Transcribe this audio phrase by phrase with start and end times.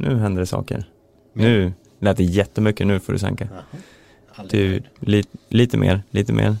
[0.00, 0.84] nu händer det saker.
[1.32, 3.48] Nu lät det jättemycket, nu får du sänka.
[4.50, 6.56] Du, li, lite mer, lite mer.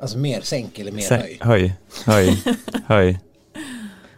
[0.00, 1.38] Alltså mer sänk eller mer Sä- höj?
[1.40, 1.74] höj,
[2.04, 2.42] höj,
[2.86, 3.18] höj.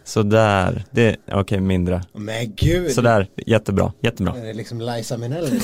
[0.04, 2.03] Sådär, det, okej mindre.
[2.12, 2.93] Men gud!
[2.93, 4.37] Sådär, jättebra, jättebra.
[4.39, 5.61] Är det liksom Liza Minnelli?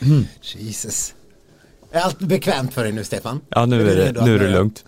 [0.42, 1.14] Jesus.
[1.90, 3.40] Är allt bekvämt för dig nu Stefan?
[3.48, 4.84] Ja nu är det, nu är det lugnt.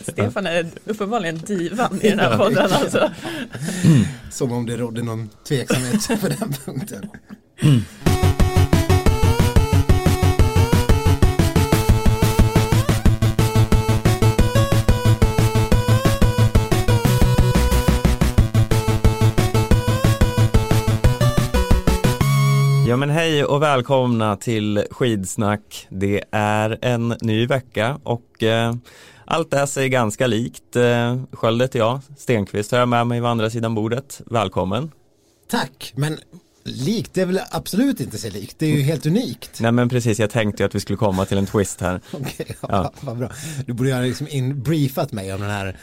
[0.00, 3.10] Stefan är uppenbarligen divan i den här podden alltså.
[4.30, 7.10] Som om det rådde någon tveksamhet på den punkten.
[22.88, 25.86] Ja men hej och välkomna till Skidsnack.
[25.90, 28.74] Det är en ny vecka och eh,
[29.24, 30.76] allt är sig ganska likt.
[30.76, 34.20] Eh, Sköld heter jag, Stenqvist har jag med mig på andra sidan bordet.
[34.26, 34.90] Välkommen.
[35.50, 36.18] Tack, men
[36.64, 38.56] likt, det är väl absolut inte så likt.
[38.58, 39.60] Det är ju helt unikt.
[39.60, 42.00] Nej men precis, jag tänkte ju att vi skulle komma till en twist här.
[42.12, 42.92] Okej, ja, Ja.
[43.00, 43.30] vad bra.
[43.66, 45.76] Du borde ha liksom in, briefat mig om den här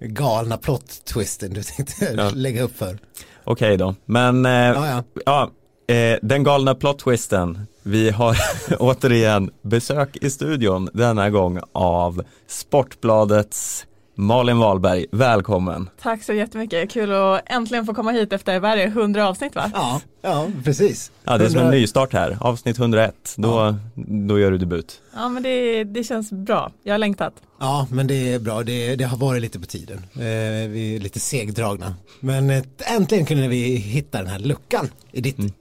[0.00, 2.30] galna plot-twisten du tänkte Ja.
[2.34, 2.98] lägga upp för.
[3.44, 5.02] Okej då, men eh, Ja, ja.
[5.26, 5.50] ja,
[5.90, 7.66] eh, den galna plot-twisten.
[7.82, 8.36] Vi har
[8.78, 15.06] återigen besök i studion denna gång av Sportbladets Malin Wahlberg.
[15.12, 15.90] Välkommen.
[16.02, 19.54] Tack så jättemycket, kul att äntligen få komma hit efter, vad är det, 100 avsnitt
[19.54, 19.70] va?
[19.74, 21.12] Ja, ja, precis.
[21.24, 23.34] Ja, det är som en nystart här, avsnitt 101.
[23.36, 25.00] Då, då gör du debut.
[25.14, 27.34] Ja men det, det känns bra, jag har längtat.
[27.60, 28.62] Ja, men det är bra.
[28.62, 29.98] Det, det har varit lite på tiden.
[30.14, 31.94] Eh, vi är lite segdragna.
[32.20, 32.62] Men eh,
[32.96, 35.38] äntligen kunde vi hitta den här luckan i ditt.
[35.38, 35.52] Mm.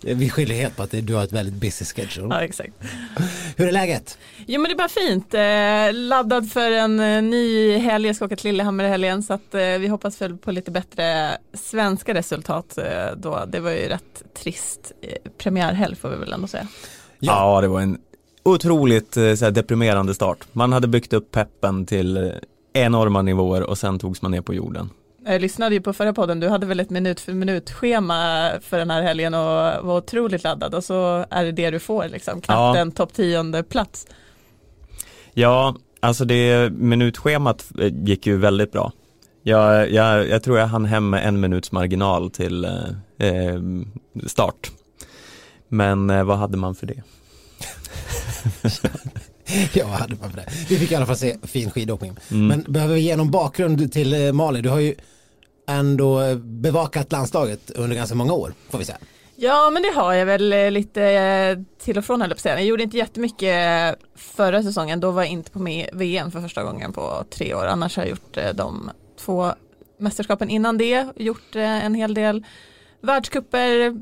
[0.00, 2.26] Vi skyller helt på att du har ett väldigt busy schedule.
[2.34, 2.72] Ja exakt.
[3.56, 4.18] Hur är läget?
[4.46, 8.24] Jo men det är bara fint, eh, laddad för en eh, ny helg, jag ska
[8.24, 12.14] åka till Lillehammer i helgen så att eh, vi hoppas väl på lite bättre svenska
[12.14, 12.78] resultat
[13.16, 13.44] då.
[13.48, 14.92] Det var ju rätt trist
[15.38, 16.66] premiärhelg får vi väl ändå säga.
[17.18, 17.60] Ja, Ja.
[17.60, 17.98] det var en
[18.42, 20.38] otroligt så här, deprimerande start.
[20.52, 22.32] Man hade byggt upp peppen till
[22.72, 24.90] enorma nivåer och sen togs man ner på jorden.
[25.24, 28.78] Jag lyssnade ju på förra podden, du hade väl ett minut för minut schema för
[28.78, 29.40] den här helgen och
[29.86, 32.76] var otroligt laddad och så är det det du får liksom, knappt Ja.
[32.76, 34.06] en topp tionde plats.
[35.34, 37.70] Ja, alltså det minutschemat
[38.04, 38.92] gick ju väldigt bra.
[39.42, 43.60] Jag, jag, jag tror jag hann hem med en minuts marginal till eh, eh,
[44.26, 44.70] start.
[45.68, 47.02] Men eh, vad hade man för det?
[49.72, 50.46] Ja, hade man för det.
[50.68, 52.16] Vi fick i alla fall se fin skidåkning.
[52.30, 52.46] Mm.
[52.46, 54.62] Men behöver vi ge någon bakgrund till eh, Malin?
[54.62, 54.94] Du har ju
[55.68, 58.98] ändå eh, bevakat landslaget under ganska många år, får vi säga.
[59.36, 62.54] Ja men det har jag väl eh, lite till och från höll jag.
[62.54, 66.62] Jag gjorde inte jättemycket förra säsongen, då var jag inte på med VM för första
[66.62, 67.66] gången på tre år.
[67.66, 69.52] Annars har jag gjort de två
[69.98, 72.44] mästerskapen innan det, gjort en hel del
[73.00, 73.96] världscuper,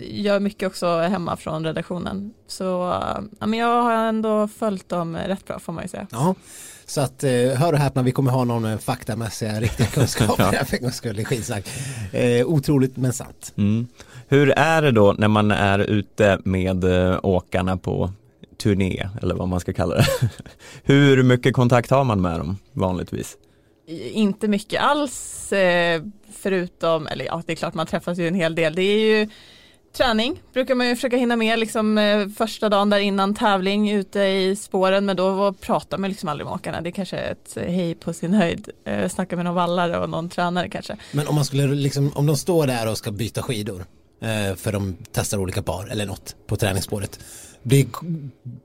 [0.00, 2.34] gör mycket också hemma från redaktionen.
[2.46, 2.64] Så
[3.38, 6.06] ja, men jag har ändå följt dem rätt bra får man ju säga.
[6.10, 6.34] Ja,
[6.88, 10.64] så att eh, hör och häpna, vi kommer ha någon eh, faktamässiga riktiga kunskaper här
[10.64, 11.68] för en gångs skull i skidsnack.
[12.12, 13.52] Eh, otroligt men sant.
[13.56, 13.86] Mm.
[14.28, 18.12] Hur är det då när man är ute med eh, åkarna på
[18.62, 20.06] turné eller vad man ska kalla det?
[20.82, 23.36] Hur mycket kontakt har man med dem vanligtvis?
[24.12, 25.52] Inte mycket alls
[26.32, 28.74] förutom, eller ja det är klart man träffas ju en hel del.
[28.74, 29.28] Det är ju
[29.92, 34.20] träning brukar man ju försöka hinna med liksom eh, första dagen där innan tävling ute
[34.20, 36.80] i spåren men då pratar man liksom aldrig med åkarna.
[36.80, 38.68] Det är kanske är ett eh, hej på sin höjd.
[38.84, 40.96] Eh, snacka med någon vallare och någon tränare kanske.
[41.12, 43.84] Men om man skulle liksom, om de står där och ska byta skidor
[44.22, 47.20] eh, för de testar olika par eller något på träningsspåret.
[47.62, 47.86] Blir,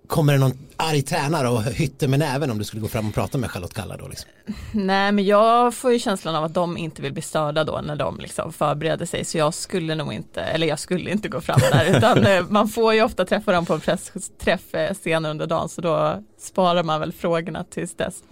[0.07, 3.13] kommer det någon arg tränare och hytter med näven om du skulle gå fram och
[3.13, 4.29] prata med Charlotte Kalla då liksom?
[4.71, 7.95] Nej men jag får ju känslan av att de inte vill bli störda då när
[7.95, 11.59] de liksom förbereder sig så jag skulle nog inte, eller jag skulle inte gå fram
[11.71, 15.47] där utan eh, man får ju ofta träffa dem på en pressträff eh, senare under
[15.47, 18.23] dagen så då sparar man väl frågorna tills dess.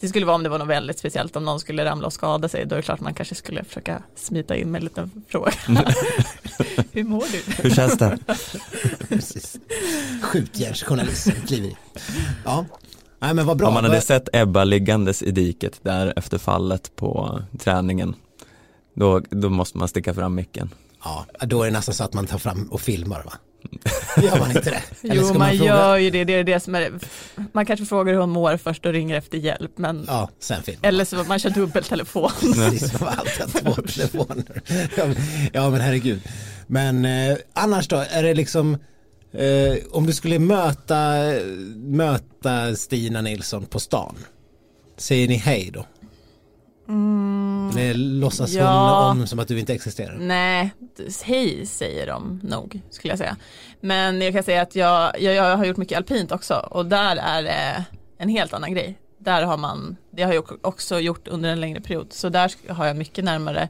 [0.00, 2.48] Det skulle vara om det var något väldigt speciellt om någon skulle ramla och skada
[2.48, 5.52] sig då är det klart man kanske skulle försöka smita in med en liten fråga.
[6.92, 7.62] Hur mår du?
[7.62, 8.18] Hur känns det?
[9.08, 9.56] Precis.
[10.22, 11.74] Skjutjärnsjournalist kliver.
[12.44, 12.66] Ja,
[13.18, 13.68] nej men vad bra.
[13.68, 18.14] Om man hade sett Ebba liggandes i diket där efter fallet på träningen
[18.94, 20.70] då, då måste man sticka fram micken.
[21.04, 23.32] Ja, då är det nästan så att man tar fram och filmar va?
[24.22, 24.82] Gör man inte det?
[25.14, 26.92] Jo man, fråga- gör ju det, det är det som är
[27.52, 30.88] Man kanske frågar hur hon mår först och ringer efter hjälp men Ja, sen filmar
[30.88, 32.30] Eller så man kör dubbeltelefon.
[32.54, 34.62] Precis, man har alltid två telefoner.
[34.96, 35.16] Ja, men-
[35.52, 36.20] Ja men herregud.
[36.66, 38.74] Men eh, annars då, är det liksom
[39.32, 41.14] eh, om du skulle möta,
[41.76, 44.14] möta Stina Nilsson på stan,
[44.96, 45.86] säger ni hej då?
[46.90, 49.08] Mm, Eller låtsas ja.
[49.08, 50.16] hon om som att du inte existerar?
[50.20, 50.70] nej,
[51.24, 53.36] hej säger de nog skulle jag säga.
[53.80, 57.16] Men jag kan säga att jag, jag, jag har gjort mycket alpint också och där
[57.16, 57.84] är det
[58.18, 58.98] en helt annan grej.
[59.18, 62.86] Där har man, det har jag också gjort under en längre period, så där har
[62.86, 63.68] jag mycket närmare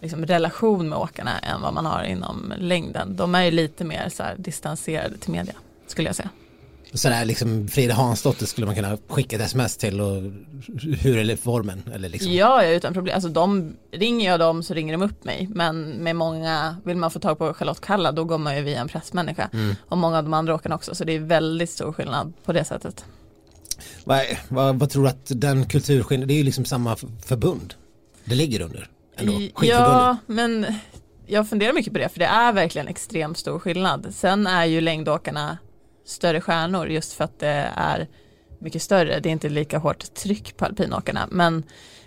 [0.00, 3.16] liksom, relation med åkarna än vad man har inom längden.
[3.16, 5.54] De är ju lite mer så här, distanserade till media,
[5.86, 6.28] skulle jag säga.
[6.92, 10.22] Sådär liksom Frida Hansdotter skulle man kunna skicka ett sms till och
[11.00, 11.82] hur är formen?
[11.94, 12.32] Eller liksom.
[12.32, 13.14] Ja, utan problem.
[13.14, 15.48] Alltså de, ringer jag dem så ringer de upp mig.
[15.50, 18.80] Men med många, vill man få tag på Charlotte Kalla då går man ju via
[18.80, 19.50] en pressmänniska.
[19.52, 19.76] Mm.
[19.88, 20.94] Och många av de andra åkarna också.
[20.94, 23.04] Så det är väldigt stor skillnad på det sättet.
[24.04, 27.74] Vad, vad, vad tror du att den kulturskillnaden, det är ju liksom samma förbund
[28.24, 29.40] det ligger under ändå.
[29.62, 30.66] Ja, men
[31.26, 32.08] jag funderar mycket på det.
[32.08, 34.06] För det är verkligen extremt stor skillnad.
[34.14, 35.58] Sen är ju längdåkarna
[36.10, 38.08] större stjärnor just för att det är
[38.58, 39.20] mycket större.
[39.20, 41.28] Det är inte lika hårt tryck på alpinåkarna.
[41.30, 41.62] Men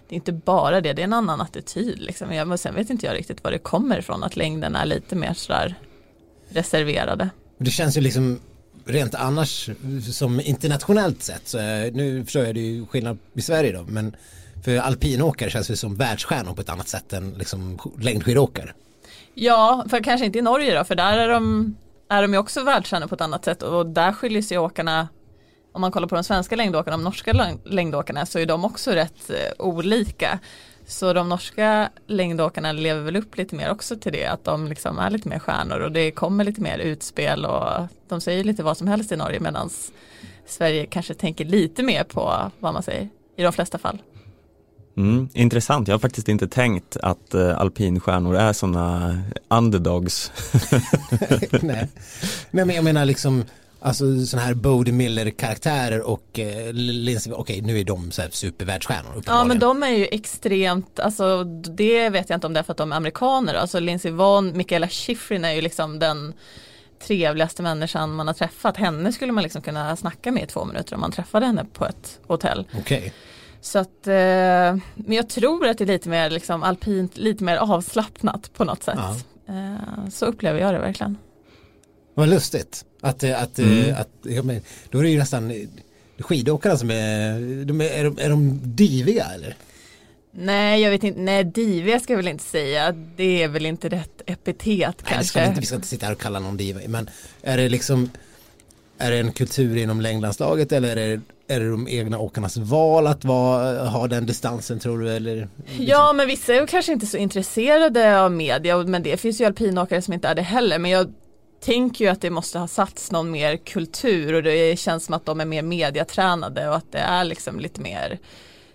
[0.10, 2.00] det är inte bara det, det är en annan attityd.
[2.00, 2.34] Liksom.
[2.34, 5.34] Jag, sen vet inte jag riktigt var det kommer ifrån att längden är lite mer
[5.34, 5.76] sådär
[6.50, 7.30] reserverade.
[7.58, 8.40] Det känns ju liksom
[8.86, 9.70] rent annars
[10.12, 13.84] som internationellt sett så är, nu förstår jag det är ju skillnad i Sverige då
[13.88, 14.16] men
[14.64, 18.74] för alpinåkare känns det som världsstjärnor på ett annat sätt än liksom längdskidåkare.
[19.34, 21.76] Ja, för kanske inte i Norge då, för där är de,
[22.14, 25.08] är de ju också världsstjärnor på ett annat sätt och där skiljer sig åkarna,
[25.72, 28.92] om man kollar på de svenska längdåkarna och de norska längdåkarna så är de också
[28.92, 30.40] rätt eh, olika.
[30.86, 35.00] Så de norska längdåkarna lever väl upp lite mer också till det, att de liksom
[35.00, 38.78] är lite mer stjärnor och det kommer lite mer utspel och de säger lite vad
[38.78, 39.70] som helst i Norge medan
[40.46, 44.02] Sverige kanske tänker lite mer på vad man säger i de flesta fall.
[44.98, 50.32] Mm, intressant, jag har faktiskt inte tänkt att eh, alpinstjärnor är sådana underdogs.
[51.62, 51.90] Nej.
[52.52, 53.44] Men jag menar liksom
[53.86, 58.30] Alltså sådana här Bodie Miller karaktärer och eh, Lindsey, okej nu är de så här
[58.30, 62.64] supervärldsstjärnor Ja men de är ju extremt, alltså det vet jag inte om det är
[62.64, 66.34] för att de är amerikaner, alltså Lindsey Vonn, Michaela Schifrin är ju liksom den
[67.08, 68.78] trevligaste människan man har träffat.
[68.78, 71.86] Henne skulle man liksom kunna snacka med i två minuter om man träffade henne på
[71.86, 72.68] ett hotell.
[72.80, 73.14] Okej.
[73.64, 74.82] Så att, eh, men
[75.16, 78.98] jag tror att det är lite mer liksom alpint, lite mer avslappnat på något sätt.
[79.50, 81.18] Eh, så upplever jag det verkligen.
[82.14, 82.86] Vad lustigt.
[83.02, 83.80] Att, eh, att, Mm.
[83.90, 85.68] eh, att ja, men, då är det ju nästan
[86.20, 89.56] skidåkarna som är, de är, är, de, är de diviga eller?
[90.32, 93.90] Nej, jag vet inte, nej diviga ska jag väl inte säga, det är väl inte
[93.90, 95.40] rätt epitet Nej, det ska kanske.
[95.42, 96.80] vi, inte, vi ska inte sitta här och kalla någon diva.
[96.88, 97.10] Men
[97.42, 98.10] är det liksom,
[98.98, 101.22] är det en kultur inom längdlandslaget eller är det,
[101.54, 105.10] är det de egna åkarnas val att vara, ha den distansen tror du?
[105.10, 105.48] Eller,
[105.80, 110.02] Ja men vissa är kanske inte så intresserade av media men det finns ju alpinåkare
[110.02, 111.14] som inte är det heller men jag
[111.64, 115.26] tänker ju att det måste ha satts någon mer kultur och det känns som att
[115.26, 118.20] de är mer mediatränade och att det är liksom lite mer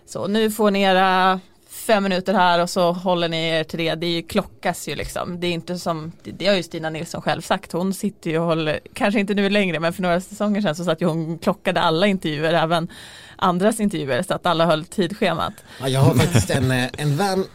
[0.05, 1.39] så nu får ni era
[1.79, 3.95] fem minuter här och så håller ni er till det.
[3.95, 5.39] Det är ju klockas ju liksom.
[5.39, 7.71] Det är inte som, det, det har ju Stina Nilsson själv sagt.
[7.71, 10.83] Hon sitter ju och håller, kanske inte nu längre men för några säsonger sedan så
[10.83, 12.87] satt ju hon klockade alla intervjuer, även
[13.35, 15.53] andras intervjuer så att alla höll tidschemat.
[15.81, 17.45] Ja, jag har faktiskt en, eh, en vän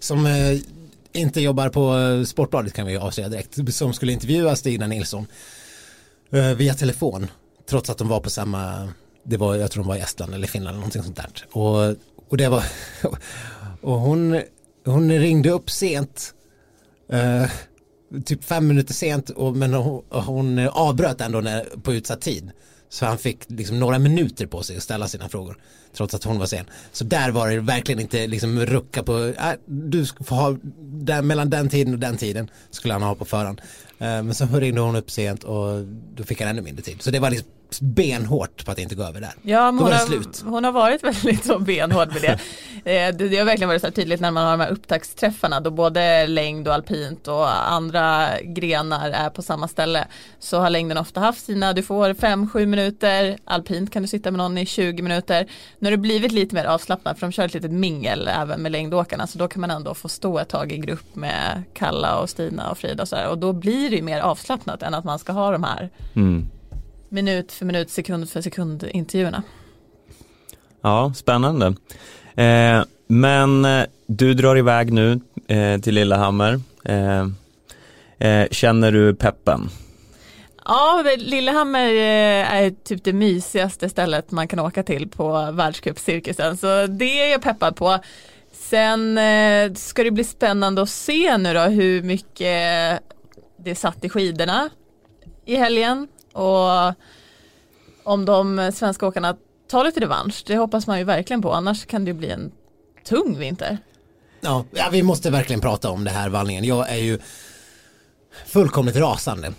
[0.00, 0.58] som eh,
[1.12, 5.26] inte jobbar på eh, Sportbladet kan vi ju avslöja direkt, som skulle intervjua Stina Nilsson
[6.56, 7.30] via telefon,
[7.70, 8.88] trots att de var på samma,
[9.22, 11.30] det var, jag tror de var i Estland eller Finland eller någonting sånt där.
[11.50, 11.96] Och,
[12.28, 12.64] och det var,
[13.80, 14.40] och hon,
[14.84, 16.34] hon ringde upp sent,
[17.12, 17.50] eh,
[18.24, 22.50] typ fem minuter sent, och, men hon, hon avbröt ändå när, på utsatt tid.
[22.90, 25.58] Så han fick liksom några minuter på sig att ställa sina frågor.
[25.96, 26.64] Trots att hon var sen.
[26.92, 31.22] Så där var det verkligen inte liksom rucka på, äh, du ska få ha, där,
[31.22, 33.60] mellan den tiden och den tiden skulle han ha på förhand.
[33.98, 37.02] Eh, men så ringde hon upp sent och då fick han ännu mindre tid.
[37.02, 37.48] Så det var liksom
[37.80, 39.32] benhårt på att inte gå över där.
[39.42, 40.42] Ja, hon, har, slut.
[40.46, 42.38] hon har varit väldigt så benhård med det.
[42.92, 43.28] Eh, det.
[43.28, 46.26] Det har verkligen varit så här tydligt när man har de här upptaktsträffarna då både
[46.26, 50.06] längd och alpint och andra grenar är på samma ställe.
[50.38, 54.38] Så har längden ofta haft sina, du får 5-7 minuter, alpint kan du sitta med
[54.38, 55.46] någon i 20 minuter.
[55.78, 58.72] Nu har det blivit lite mer avslappnat för de kör ett litet mingel även med
[58.72, 62.30] längdåkarna så då kan man ändå få stå ett tag i grupp med Kalla och
[62.30, 63.28] Stina och Frida och så här.
[63.28, 66.48] och då blir det ju mer avslappnat än att man ska ha de här Mm.
[67.08, 69.42] Minut för minut, sekund för sekund intervjuerna.
[70.82, 71.66] Ja, spännande.
[72.34, 76.60] Eh, men eh, du drar iväg nu eh, till Lillehammer.
[76.84, 77.26] Eh,
[78.18, 79.68] eh, känner du peppen?
[80.64, 86.56] Ja, Lillehammer eh, är typ det mysigaste stället man kan åka till på världscupcirkusen.
[86.56, 87.98] Så det är jag peppad på.
[88.52, 89.20] Sen
[89.76, 93.02] ska det bli spännande att se nu då hur mycket
[93.56, 94.70] det satt i skidorna
[95.44, 96.08] i helgen.
[96.38, 96.94] Och
[98.04, 99.36] om de svenska åkarna
[99.70, 100.42] tar lite revansch.
[100.46, 101.52] Det hoppas man ju verkligen på.
[101.52, 102.50] Annars kan det ju bli en
[103.08, 103.78] tung vinter.
[104.40, 106.64] Ja, ja, vi måste verkligen prata om det här vallningen.
[106.64, 107.18] Jag är ju
[108.46, 109.52] fullkomligt rasande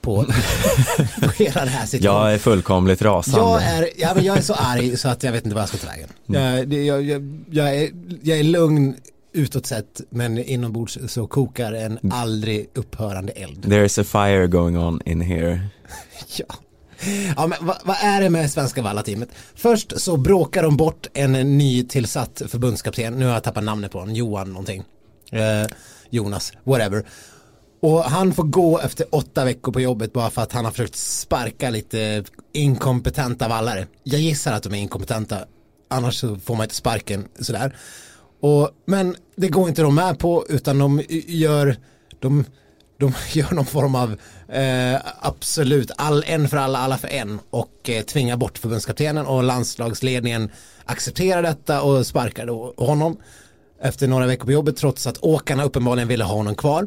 [0.00, 0.24] på,
[1.22, 2.22] på hela det här situationen.
[2.24, 3.40] Jag är fullkomligt rasande.
[3.40, 5.68] Jag är, ja, men jag är så arg så att jag vet inte vad jag
[5.68, 6.08] ska ta vägen.
[6.26, 7.90] Jag, det- jag, jag, jag, är,
[8.22, 8.96] jag är lugn
[9.32, 13.64] utåt sett men inombords så kokar en aldrig upphörande eld.
[13.64, 15.60] There's a fire going on in here.
[16.38, 16.44] Ja.
[17.36, 19.28] Ja men vad, vad är det med svenska vallateamet?
[19.54, 23.98] Först så bråkar de bort en ny tillsatt förbundskapten, nu har jag tappat namnet på
[23.98, 24.82] honom, Johan någonting.
[25.32, 25.66] Eh,
[26.10, 27.04] Jonas, whatever.
[27.80, 30.96] Och han får gå efter åtta veckor på jobbet bara för att han har försökt
[30.96, 33.86] sparka lite inkompetenta vallare.
[34.02, 35.38] Jag gissar att de är inkompetenta,
[35.88, 37.76] annars så får man inte sparken sådär.
[38.42, 41.76] Och, men det går inte de med på utan de gör,
[42.18, 42.44] de,
[42.98, 44.16] de gör någon form av
[44.48, 49.42] eh, absolut all, en för alla, alla för en och eh, tvingar bort förbundskaptenen och
[49.42, 50.50] landslagsledningen
[50.84, 53.16] accepterar detta och sparkar då honom
[53.82, 56.86] efter några veckor på jobbet trots att åkarna uppenbarligen ville ha honom kvar.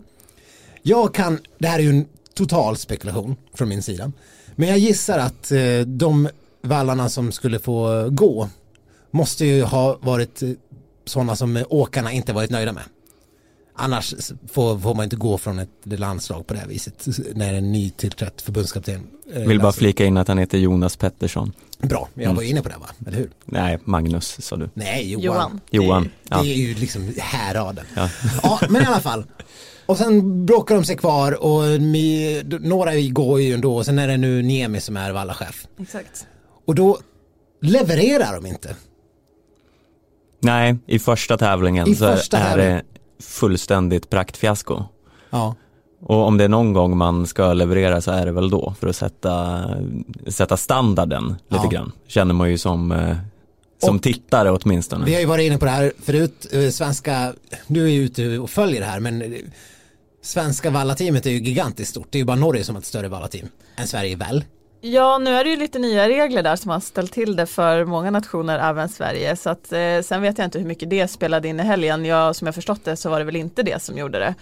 [0.81, 4.11] Jag kan, det här är ju en total spekulation från min sida,
[4.55, 6.29] men jag gissar att eh, de
[6.61, 8.49] vallarna som skulle få gå
[9.11, 10.49] måste ju ha varit eh,
[11.05, 12.83] sådana som åkarna inte varit nöjda med.
[13.77, 14.13] Annars
[14.51, 17.89] får, får man inte gå från ett landslag på det här viset när en ny
[17.89, 18.95] tillträtt förbundskapten.
[19.33, 21.51] eh, Vill bara landslag- flika in att han heter Jonas Pettersson.
[21.79, 23.29] Bra, jag var inne på det va, eller hur?
[23.45, 24.69] Nej, Magnus sa du.
[24.73, 25.23] Nej, Johan.
[25.23, 25.59] Johan.
[25.71, 26.41] Johan, Det, ja.
[26.41, 27.85] det är ju liksom häraden.
[27.95, 28.09] Ja.
[28.43, 29.25] Ja, men i alla fall.
[29.85, 34.07] Och sen bråkar de sig kvar och mi, några går ju ändå och sen är
[34.07, 35.67] det nu Niemi som är vallachef.
[35.79, 36.27] Exakt.
[36.65, 36.99] Och då
[37.61, 38.75] levererar de inte.
[40.45, 42.81] Nej, i första tävlingen I så är- första är det
[43.19, 44.83] fullständigt praktfiasko.
[45.29, 45.55] Ja.
[46.01, 48.87] Och om det är någon gång man ska leverera så är det väl då för
[48.87, 49.65] att sätta,
[50.27, 51.69] sätta standarden lite Ja.
[51.69, 51.91] grann.
[52.07, 53.17] Känner man ju som, eh,
[53.83, 55.05] som Och- tittare åtminstone.
[55.05, 57.33] Vi har ju varit inne på det här förut, eh, svenska,
[57.67, 59.29] du är ju ute och följer det här men eh,
[60.23, 62.07] svenska vallateamet är ju gigantiskt stort.
[62.09, 63.47] Det är ju bara Norge som har ett större vallateam
[63.77, 64.43] än Sverige väl?
[64.87, 67.85] Ja, nu är det ju lite nya regler där som har ställt till det för
[67.85, 69.35] många nationer, även Sverige.
[69.35, 72.05] Så att, eh, sen vet jag inte hur mycket det spelade in i helgen.
[72.05, 74.35] Jag, som jag förstått det så var det väl inte det som gjorde det.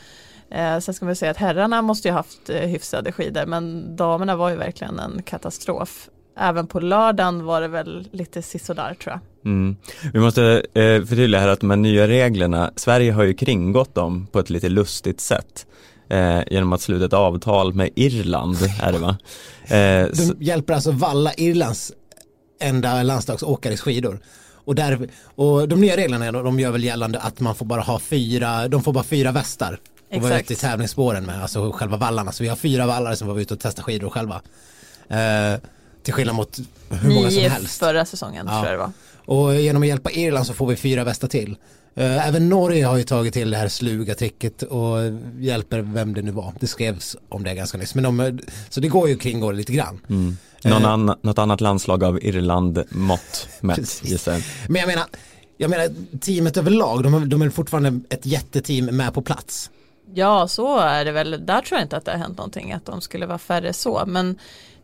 [0.57, 4.35] Eh, sen ska man säga att herrarna måste ju haft eh, hyfsade skidor, men damerna
[4.35, 6.09] var ju verkligen en katastrof.
[6.37, 9.51] Även på lördagen var det väl lite sisådär tror jag.
[9.51, 9.75] Mm.
[10.13, 14.27] Vi måste eh, förtydliga här att de här nya reglerna, Sverige har ju kringgått dem
[14.31, 15.65] på ett lite lustigt sätt.
[16.13, 19.17] Eh, genom att sluta ett avtal med Irland, är det va?
[19.63, 21.91] Eh, De så, hjälper alltså valla Irlands
[22.61, 24.19] enda landslagsåkares skidor.
[24.65, 27.99] Och, där, och de nya reglerna de gör väl gällande att man får bara ha
[27.99, 29.79] fyra, de får bara fyra västar.
[30.15, 30.51] Och vara Exakt.
[30.51, 32.31] ute i tävlingsspåren med, alltså själva vallarna.
[32.31, 34.41] Så vi har fyra vallare som var ute och testade skidor själva.
[35.07, 35.59] Eh,
[36.03, 36.57] till skillnad mot
[36.89, 37.79] hur många som Nio helst.
[37.79, 38.53] förra säsongen Ja.
[38.61, 38.91] tror jag det var.
[39.37, 41.55] Och genom att hjälpa Irland så får vi fyra västar till.
[41.95, 44.97] Eh, Även Norge har ju tagit till det här sluga tricket och
[45.39, 46.53] hjälper vem det nu var.
[46.59, 47.95] Det skrevs om det ganska nyss.
[47.95, 49.99] Men de, så det går ju kring det lite grann.
[50.09, 50.37] mm.
[50.63, 50.89] Någon Eh.
[50.91, 54.11] annan, något annat landslag av Irland-mått mätt Precis.
[54.11, 54.41] gissar.
[54.67, 55.05] Men jag menar,
[55.57, 59.69] jag menar teamet överlag, de, är- de är fortfarande ett jätteteam med på plats.
[60.13, 61.31] Ja, så är det väl.
[61.45, 64.03] Där tror jag inte att det har hänt någonting, att de skulle vara färre så.
[64.07, 64.39] Men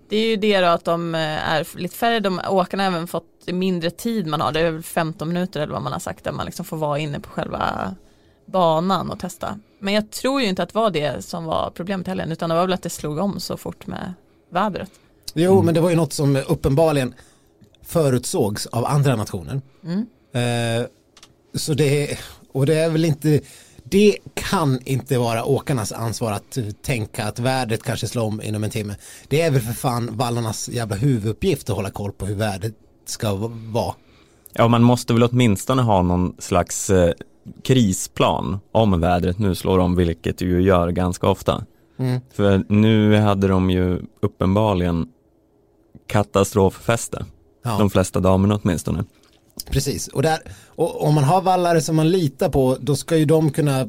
[0.10, 2.20] det är ju det då att de eh, är lite färre.
[2.20, 4.52] De, åkarna har även fått mindre tid man har.
[4.52, 7.00] Det är väl 15 minuter eller vad man har sagt där man liksom får vara
[7.00, 7.96] inne på själva
[8.46, 9.60] banan och testa.
[9.80, 12.56] Men jag tror ju inte att det var det som var problemet heller, utan det
[12.56, 14.14] var väl att det slog om så fort med
[14.50, 14.92] vädret.
[15.34, 17.14] Jo, men det var ju något som uppenbarligen
[17.84, 19.62] förutsågs av andra nationer.
[19.84, 20.06] Mm.
[20.32, 20.88] Eh,
[21.54, 22.20] så det,
[22.52, 23.40] och det är väl inte,
[23.92, 28.70] det kan inte vara åkarnas ansvar att tänka att vädret kanske slår om inom en
[28.70, 28.96] timme.
[29.28, 32.74] Det är väl för fan vallarnas jävla huvuduppgift att hålla koll på hur vädret
[33.06, 33.36] ska
[33.74, 33.94] vara.
[34.54, 37.14] Ja, man måste väl åtminstone ha någon slags eh,
[37.64, 41.66] krisplan om vädret nu slår om, vilket det ju gör ganska ofta.
[42.00, 42.22] Mm.
[42.34, 45.08] För nu hade de ju uppenbarligen
[46.08, 47.26] katastroffäste,
[47.64, 47.78] Ja.
[47.78, 49.04] de flesta damerna åtminstone.
[49.66, 53.26] Precis, och, där, och om man har vallare som man litar på då ska ju
[53.26, 53.88] de kunna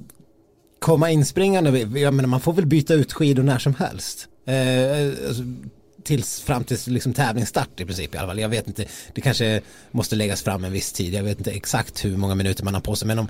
[0.79, 1.79] komma inspringande.
[2.01, 4.29] Jag menar man får väl byta ut skidor när som helst.
[4.47, 5.43] Eh, alltså,
[6.03, 8.39] tills fram till liksom tävlingsstart i princip i alla fall.
[8.39, 8.85] Jag vet inte,
[9.15, 9.61] det kanske
[9.91, 11.15] måste läggas fram en viss tid.
[11.15, 13.09] Jag vet inte exakt hur många minuter man har på sig.
[13.09, 13.29] Men om,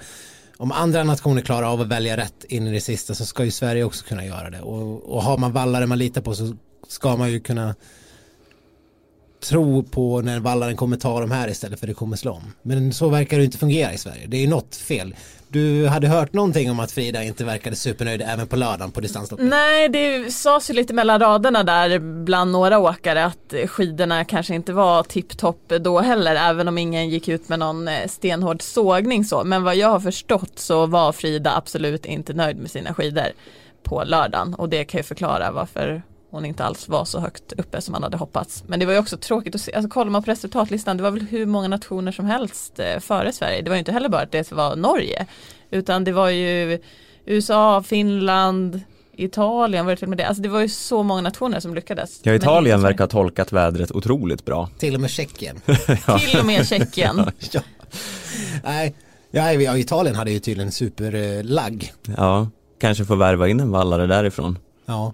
[0.56, 3.50] om andra nationer klarar av att välja rätt in i det sista så ska ju
[3.50, 4.60] Sverige också kunna göra det.
[4.60, 6.56] Och, och har man vallare man litar på så
[6.88, 7.74] ska man ju kunna
[9.40, 12.52] tro på när vallaren kommer ta de här istället för det kommer slå om.
[12.62, 14.26] Men så verkar det inte fungera i Sverige.
[14.26, 15.14] Det är något fel.
[15.48, 19.46] Du hade hört någonting om att Frida inte verkade supernöjd även på lördagen på distansloppet?
[19.46, 24.72] Nej, det sades ju lite mellan raderna där bland några åkare att skidorna kanske inte
[24.72, 29.44] var tipptopp då heller, även om ingen gick ut med någon eh, stenhård sågning så.
[29.44, 33.28] Men vad jag har förstått så var Frida absolut inte nöjd med sina skidor
[33.82, 37.80] på lördagen och det kan ju förklara varför hon inte alls var så högt uppe
[37.80, 38.64] som man hade hoppats.
[38.66, 41.10] Men det var ju också tråkigt att se, alltså kollar man på resultatlistan, det var
[41.10, 43.62] väl hur många nationer som helst eh, före Sverige.
[43.62, 45.26] Det var ju inte heller bara att det var Norge,
[45.70, 46.80] utan det var ju
[47.24, 48.80] USA, Finland,
[49.20, 50.28] Italien var det till och med det.
[50.28, 52.20] Alltså det var ju så många nationer som lyckades.
[52.22, 54.68] Ja, Italien verkar ha tolkat vädret otroligt bra.
[54.78, 55.60] Till och med Tjeckien.
[56.30, 57.30] Till och med Tjeckien.
[57.52, 57.60] ja.
[58.64, 58.94] Nej,
[59.30, 61.92] ja, Italien hade ju tydligen superlagg.
[62.16, 62.48] Ja,
[62.80, 64.58] kanske får värva in en vallare därifrån.
[64.86, 65.12] Ja.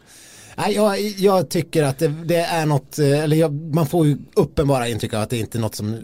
[0.57, 4.17] Nej, jag, jag tycker att det, det är något, eh, eller jag, man får ju
[4.35, 5.97] uppenbara intryck av att det inte är något som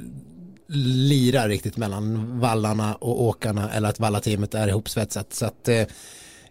[1.09, 5.35] lirar riktigt mellan vallarna och åkarna eller att vallateamet är ihopsvetsat.
[5.35, 5.85] Så att eh,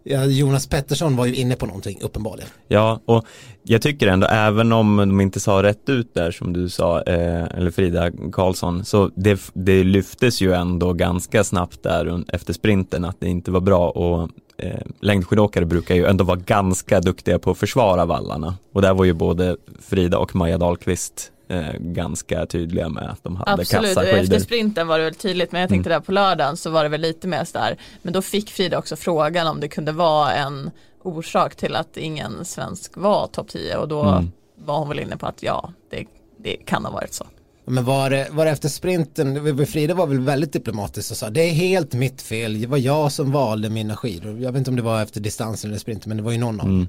[0.03, 2.49] Ja, Jonas Pettersson var ju inne på någonting uppenbarligen.
[2.67, 3.25] Ja, och
[3.63, 7.43] jag tycker ändå, även om de inte sa rätt ut där som du sa, eh,
[7.43, 13.19] eller Frida Karlsson, så det, det lyftes ju ändå ganska snabbt där efter sprinten att
[13.19, 14.29] det inte var bra och
[14.61, 18.55] eh, längdskidåkare brukar ju ändå vara ganska duktiga på att försvara vallarna.
[18.73, 23.35] Och där var ju både Frida och Maja Dahlqvist eh, ganska tydliga med att de
[23.35, 24.19] hade Absolut, kassaskidor.
[24.19, 25.99] efter sprinten var det väl tydligt men jag tänkte mm.
[25.99, 28.95] där på lördagen så var det väl lite mer sådär men då fick Frida också
[28.95, 30.71] frågan om det kunde vara en
[31.03, 34.31] orsak till att ingen svensk var topp 10 och då mm.
[34.55, 36.05] var hon väl inne på att ja det,
[36.37, 37.25] det kan ha varit så.
[37.65, 41.41] Men var det, var det efter sprinten, Frida var väl väldigt diplomatisk och sa det
[41.41, 44.39] är helt mitt fel, det var jag som valde mina skidor.
[44.39, 46.59] Jag vet inte om det var efter distansen eller sprinten men det var ju någon
[46.59, 46.75] av dem.
[46.75, 46.87] Mm.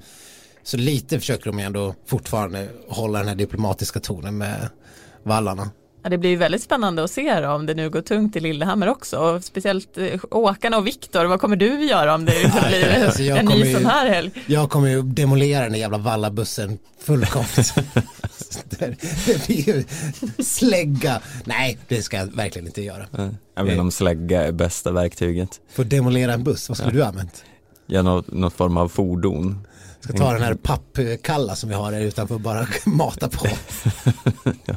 [0.63, 4.69] Så lite försöker de ändå fortfarande hålla den här diplomatiska tonen med
[5.23, 5.69] vallarna.
[6.03, 8.89] Ja, det blir väldigt spännande att se då, om det nu går tungt i Lillehammer
[8.89, 9.17] också.
[9.17, 12.31] Och speciellt eh, åkarna och Viktor, vad kommer du göra om det
[12.67, 14.31] blir alltså en ny ju, sån här helg?
[14.45, 17.73] Jag kommer ju demolera den jävla vallabussen fullkomligt.
[18.69, 18.95] det,
[19.25, 19.83] det blir ju
[20.43, 21.21] slägga.
[21.45, 23.07] Nej, det ska jag verkligen inte göra.
[23.55, 25.61] Jag vet om slägga är bästa verktyget.
[25.69, 27.03] För att demolera en buss, vad skulle ja.
[27.03, 27.43] du använt?
[27.85, 29.67] Ja, någon, någon form av fordon.
[29.99, 33.47] Ska ta den här pappkalla som vi har här utanför och bara mata på.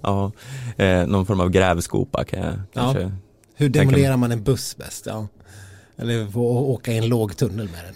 [0.00, 0.32] ja,
[0.76, 3.02] eh, någon form av grävskopa kan jag kanske.
[3.02, 3.10] Ja.
[3.56, 5.06] Hur demolerar man en buss bäst?
[5.06, 5.28] Ja.
[5.96, 7.94] Eller åka i en låg tunnel med den.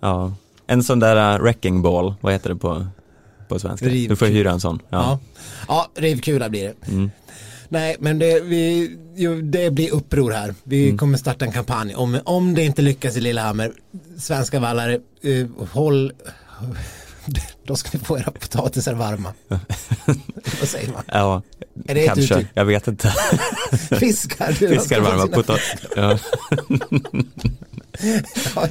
[0.00, 0.34] Ja,
[0.66, 2.86] en sån där uh, wrecking ball, vad heter det på,
[3.50, 3.86] på svenska?
[3.86, 4.08] Rivkula.
[4.08, 4.82] Du får hyra en sån.
[4.88, 5.18] Ja, ja.
[5.68, 6.92] ja rivkula blir det.
[6.92, 7.10] Mm.
[7.68, 10.54] Nej, men det, vi, jo, det blir uppror här.
[10.64, 10.98] Vi mm.
[10.98, 11.94] kommer starta en kampanj.
[11.94, 13.72] Om, om det inte lyckas i Lillehammer,
[14.18, 16.12] svenska vallare, uh, håll
[17.64, 19.32] då ska ni få era potatisar varma.
[20.60, 21.02] Vad säger man?
[21.06, 21.42] Ja,
[21.86, 22.34] är det kanske.
[22.34, 23.08] Ett jag vet inte.
[23.98, 24.52] Fiskar.
[24.52, 25.78] Fiskar varma potatisar.
[25.96, 26.18] Ja.
[28.54, 28.68] ja,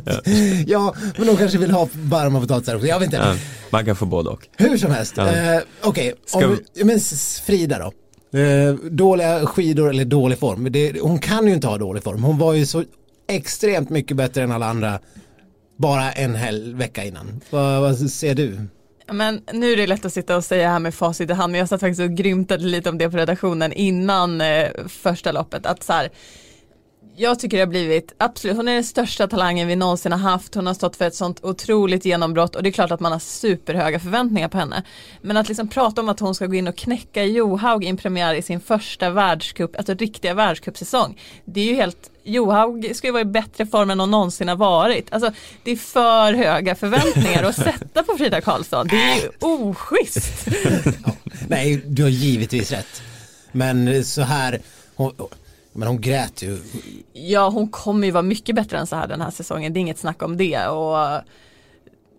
[0.68, 2.88] ja, men de kanske vill ha varma potatisar också.
[2.88, 3.18] Jag vet inte.
[3.18, 3.36] Ja,
[3.70, 4.48] man kan få både och.
[4.58, 5.14] Hur som helst.
[5.18, 5.28] Ja.
[5.28, 6.58] Eh, Okej, okay.
[6.74, 6.84] vi...
[6.84, 7.00] men
[7.46, 7.94] Frida då.
[8.40, 10.72] Eh, dåliga skidor eller dålig form.
[10.72, 12.24] Det, hon kan ju inte ha dålig form.
[12.24, 12.84] Hon var ju så
[13.28, 15.00] extremt mycket bättre än alla andra
[15.80, 17.42] bara en hel vecka innan.
[17.50, 18.60] Vad, vad ser du?
[19.12, 21.60] Men nu är det lätt att sitta och säga här med facit i hand, men
[21.60, 25.66] jag satt faktiskt och grymtade lite om det på redaktionen innan eh, första loppet.
[25.66, 26.10] Att så här,
[27.22, 30.56] jag tycker det har blivit, absolut, hon är den största talangen vi någonsin har haft.
[30.56, 33.20] Hon har stått för ett sånt otroligt genombrott och det är klart att man har
[33.20, 34.84] superhöga förväntningar på henne.
[35.22, 37.98] Men att liksom prata om att hon ska gå in och knäcka Johaug i en
[37.98, 41.20] premiär i sin första världscup, alltså riktiga världscupsäsong.
[41.46, 44.56] Det är ju helt, Johaug ska ju vara i bättre form än hon någonsin har
[44.56, 45.14] varit.
[45.14, 45.32] Alltså
[45.64, 48.88] det är för höga förväntningar att sätta på Frida Karlsson.
[48.88, 50.48] Det är ju oschysst.
[51.06, 51.12] ja,
[51.48, 53.02] nej, du har givetvis rätt.
[53.52, 54.60] Men så här,
[54.96, 55.14] hon,
[55.74, 56.58] men hon grät ju.
[57.14, 59.74] Ja, hon kommer ju vara mycket bättre än så här den här säsongen.
[59.74, 60.68] Det är inget snack om det.
[60.68, 61.22] Och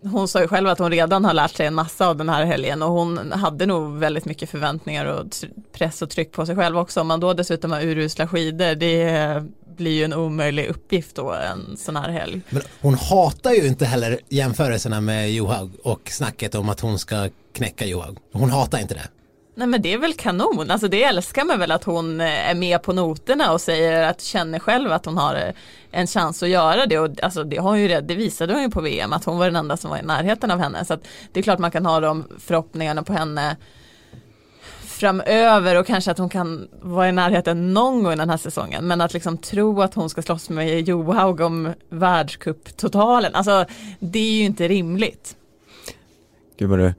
[0.03, 2.45] hon sa ju själv att hon redan har lärt sig en massa av den här
[2.45, 5.25] helgen och hon hade nog väldigt mycket förväntningar och
[5.71, 7.01] press och tryck på sig själv också.
[7.01, 9.43] Om man då dessutom har urusla skidor, det
[9.77, 12.41] blir ju en omöjlig uppgift då en sån här helg.
[12.49, 17.29] Men hon hatar ju inte heller jämförelserna med Johaug och snacket om att hon ska
[17.53, 18.17] knäcka Johaug.
[18.33, 19.07] Hon hatar inte det.
[19.55, 22.55] Nej men det är väl kanon, alltså det älskar man väl att hon eh, är
[22.55, 25.53] med på noterna och säger att känner själv att hon har eh,
[25.91, 26.99] en chans att göra det.
[26.99, 29.55] Och alltså det, har ju, det visade hon ju på VM att hon var den
[29.55, 30.85] enda som var i närheten av henne.
[30.85, 33.57] Så att det är klart man kan ha de förhoppningarna på henne
[34.83, 38.87] framöver och kanske att hon kan vara i närheten någon gång den här säsongen.
[38.87, 43.65] Men att liksom tro att hon ska slåss med Johaug om världscuptotalen alltså
[43.99, 45.35] det är ju inte rimligt.
[46.57, 46.93] Gud vad du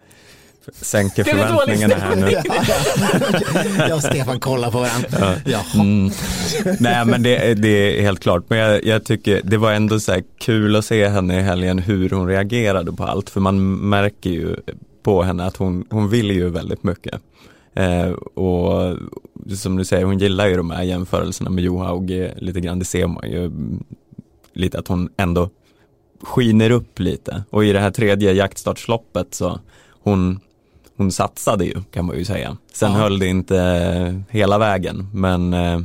[0.73, 2.31] sänker förväntningarna här nu.
[3.79, 5.41] Ja, jag och Stefan kollar på varandra.
[5.45, 5.63] Jaha.
[5.75, 6.11] Mm.
[6.81, 10.13] Nej men det, det är helt klart, men jag, jag tycker det var ändå så
[10.13, 14.31] här kul att se henne i helgen hur hon reagerade på allt, för man märker
[14.31, 14.57] ju
[15.03, 17.21] på henne att hon, hon vill ju väldigt mycket.
[17.75, 18.97] Eh, och
[19.57, 22.85] som du säger, hon gillar ju de här jämförelserna med Johaug eh, lite grann, det
[22.85, 23.85] ser man ju mm,
[24.53, 25.51] lite att hon ändå
[26.23, 27.43] skiner upp lite.
[27.51, 29.61] Och i det här tredje jaktstartsloppet så
[30.03, 30.41] hon,
[31.03, 32.57] hon satsade ju kan man ju säga.
[32.73, 32.99] Sen Ja.
[32.99, 35.81] höll det inte eh, hela vägen men eh,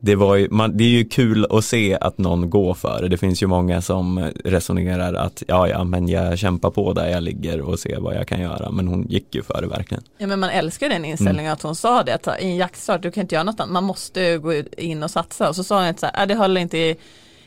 [0.00, 3.08] det, var ju, man, det är ju kul att se att någon går för det.
[3.08, 7.22] Det finns ju många som resonerar att ja, ja, men jag kämpar på där jag
[7.22, 8.70] ligger och ser vad jag kan göra.
[8.70, 10.04] Men hon gick ju för det verkligen.
[10.18, 11.52] Ja men man älskar den inställningen Mm.
[11.52, 13.84] att hon sa det, att i en jaktstart du kan inte göra något annat, man
[13.84, 16.60] måste gå in och satsa och så sa hon inte så här, "Äh, det håller
[16.60, 16.96] inte i,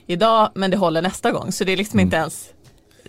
[0.08, 2.08] idag men det håller nästa gång så det är liksom Mm.
[2.08, 2.46] inte ens,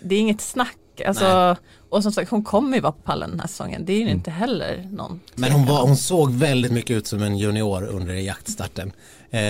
[0.01, 1.55] det är inget snack, alltså,
[1.93, 4.01] och som sagt hon kommer ju vara på pallen den här säsongen, det är ju
[4.01, 4.15] Mm.
[4.15, 8.13] inte heller någon Men hon, var, hon såg väldigt mycket ut som en junior under
[8.13, 8.91] jaktstarten.
[9.31, 9.41] Eh,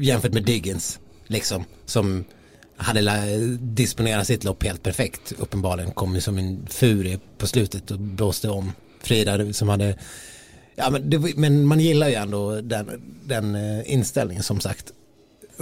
[0.00, 1.64] jämfört med Diggins, liksom.
[1.86, 2.24] Som
[2.76, 3.00] hade
[3.60, 5.32] disponerat sitt lopp helt perfekt.
[5.38, 8.72] Uppenbarligen kom ju som en furie på slutet och blåste om.
[9.02, 9.96] Frida som hade,
[10.76, 14.92] ja men, det, men man gillar ju ändå den, den eh, inställningen som sagt.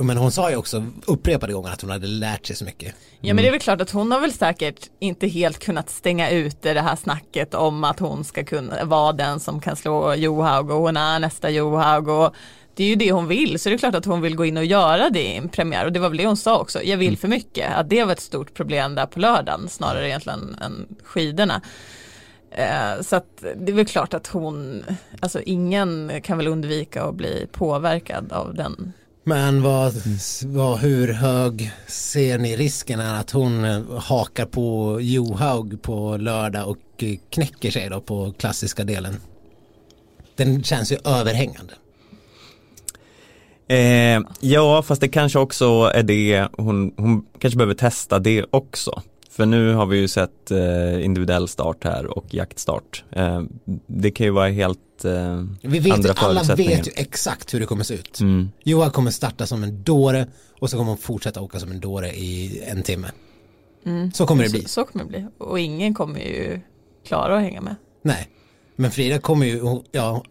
[0.02, 2.94] Men hon sa ju också upprepade gånger att hon hade lärt sig så mycket.
[3.20, 6.30] Ja men det är väl klart att hon har väl säkert inte helt kunnat stänga
[6.30, 10.70] ute det här snacket om att hon ska kunna vara den som kan slå Johaug
[10.70, 12.34] och hon är nästa Johaug och
[12.74, 13.60] det är ju det hon vill.
[13.60, 15.84] Så det är klart att hon vill gå in och göra det i en premiär
[15.84, 18.12] och det var väl det hon sa också, jag vill för mycket, att det var
[18.12, 21.62] ett stort problem där på lördagen snarare egentligen än skidorna.
[22.50, 24.84] Eh, Så att det är väl klart att hon,
[25.20, 28.92] alltså ingen kan väl undvika att bli påverkad av den
[29.28, 29.92] Men vad,
[30.44, 36.68] vad, hur hög ser ni risken är att hon eh, hakar på Johaug på lördag
[36.68, 39.16] och eh, knäcker sig då på klassiska delen?
[40.36, 41.72] Den känns ju överhängande.
[43.68, 49.02] Eh, ja, fast det kanske också är det, hon, hon kanske behöver testa det också.
[49.38, 53.04] För nu har vi ju sett eh, individuell start här och jaktstart.
[53.10, 53.42] Eh,
[53.86, 57.60] det kan ju vara helt eh, Vi vet ju, andra alla vet ju exakt hur
[57.60, 58.20] det kommer se ut.
[58.20, 58.50] Mm.
[58.64, 60.26] Johaug kommer starta som en dåre
[60.60, 63.10] och så kommer hon fortsätta åka som en dåre i en timme.
[64.14, 64.62] Så kommer det bli.
[64.62, 65.26] Så, så kommer det bli.
[65.38, 66.60] Och ingen kommer ju
[67.06, 67.76] klara att hänga med.
[68.02, 68.28] Nej,
[68.76, 70.22] men Frida kommer ju, ja,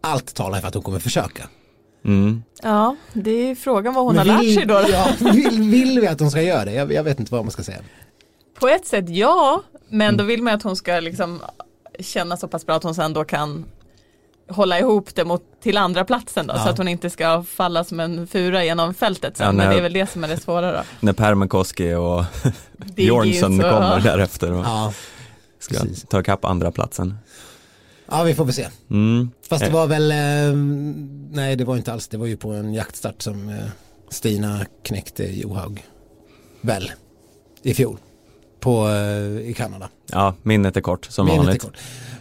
[0.00, 1.48] allt talar för att hon kommer försöka.
[2.04, 2.42] Mm.
[2.62, 4.84] Ja, det är frågan vad hon Men har lärt vill- sig då.
[4.92, 6.72] Ja, vill, vill vi att hon ska göra det?
[6.72, 7.78] Jag, jag vet inte vad man ska säga.
[8.60, 10.16] På ett sätt ja, men Mm.
[10.16, 11.40] då vill man att hon ska liksom
[11.98, 13.64] känna så pass bra att hon sen då kan
[14.48, 16.62] hålla ihop det mot, till andra platsen då, Ja.
[16.64, 19.46] så att hon inte ska falla som en fura genom fältet sen.
[19.46, 19.74] Ja, men nej.
[19.74, 20.82] det är väl det som är det svåra då.
[21.00, 22.24] När Permakoski och och-
[22.96, 24.00] kommer ja.
[24.04, 24.92] därefter och Ja,
[25.58, 26.02] ska precis.
[26.08, 27.18] ta ikapp andra platsen.
[28.06, 28.66] ja vi får väl se.
[28.90, 29.30] Mm.
[29.48, 30.56] Fast det Eh, var väl, eh,
[31.36, 33.54] nej det var inte alls, det var ju på en jaktstart som eh,
[34.08, 35.84] Stina knäckte Johaug.
[36.60, 36.92] Väl,
[37.62, 37.98] i fjol.
[38.60, 39.88] På, eh, i Kanada.
[40.12, 41.62] Ja, minnet är kort som Minnet är vanligt.
[41.62, 41.76] kort.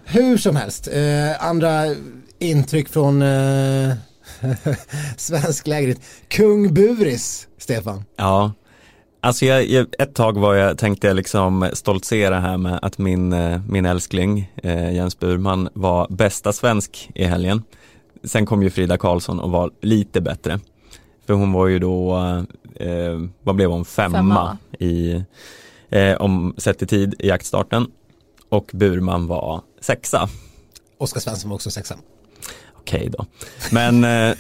[0.06, 1.84] Hur som helst, eh, andra
[2.39, 3.93] intryck från eh,
[5.17, 5.99] svensklägret.
[6.28, 8.04] Kung Buris, Stefan.
[8.17, 8.52] Ja,
[9.21, 13.34] alltså jag, jag, ett tag var jag, tänkte jag liksom stoltsera här med att min,
[13.34, 17.63] eh, min älskling eh, Jens Burman var bästa svensk i helgen.
[18.23, 20.60] Sen kom ju Frida Karlsson och var lite bättre.
[21.28, 22.15] För hon var ju då,
[22.75, 24.58] eh, vad blev hon, femma, Femma.
[24.80, 25.23] i,
[25.89, 27.88] eh, om sett i tid i jaktstarten.
[28.49, 30.30] Och Burman var sexa.
[30.97, 31.95] Oskar Svensson var också sexa.
[32.73, 33.25] Okej då.
[33.71, 34.36] Men eh,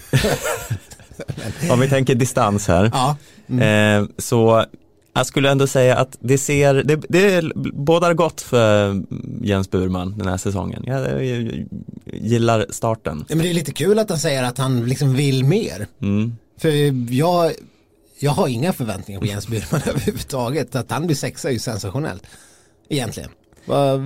[1.71, 2.91] om vi tänker distans här.
[2.93, 3.17] Ja,
[3.57, 4.65] Eh, så
[5.13, 9.01] jag skulle ändå säga att det ser, det, det bådar gott för
[9.41, 10.83] Jens Burman den här säsongen.
[10.85, 11.65] Jag, jag
[12.13, 13.25] gillar starten.
[13.27, 15.87] Ja, men det är lite kul att han säger att han liksom vill mer.
[16.01, 16.37] Mm.
[16.57, 16.69] För
[17.13, 17.51] jag,
[18.19, 20.75] jag har inga förväntningar på Jens Burman överhuvudtaget.
[20.75, 22.23] Att han blir sexa är ju sensationellt.
[22.89, 23.29] Egentligen.
[23.65, 24.01] Vad,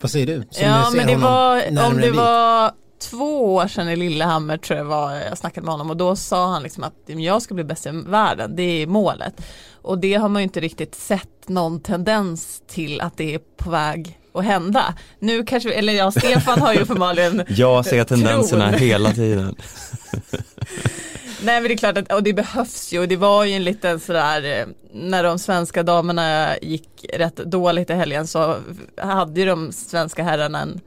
[0.00, 0.42] vad säger du?
[0.50, 4.84] Som ja, men det var, om det var två år sedan i Lillehammer tror jag
[4.84, 7.86] var, jag snackade med honom och då sa han liksom att jag ska bli bäst
[7.86, 9.34] i världen, det är målet.
[9.82, 13.70] Och det har man ju inte riktigt sett någon tendens till att det är på
[13.70, 14.94] väg att hända.
[15.18, 18.80] Nu kanske, eller ja, Stefan har ju uppenbarligen Jag ser tendenserna Tron.
[18.80, 19.56] hela tiden.
[21.44, 23.64] Nej men det är klart att, och det behövs ju, och det var ju en
[23.64, 28.56] liten sådär, eh, när de svenska damerna gick rätt dåligt i helgen så
[28.96, 30.80] hade ju de svenska herrarna en,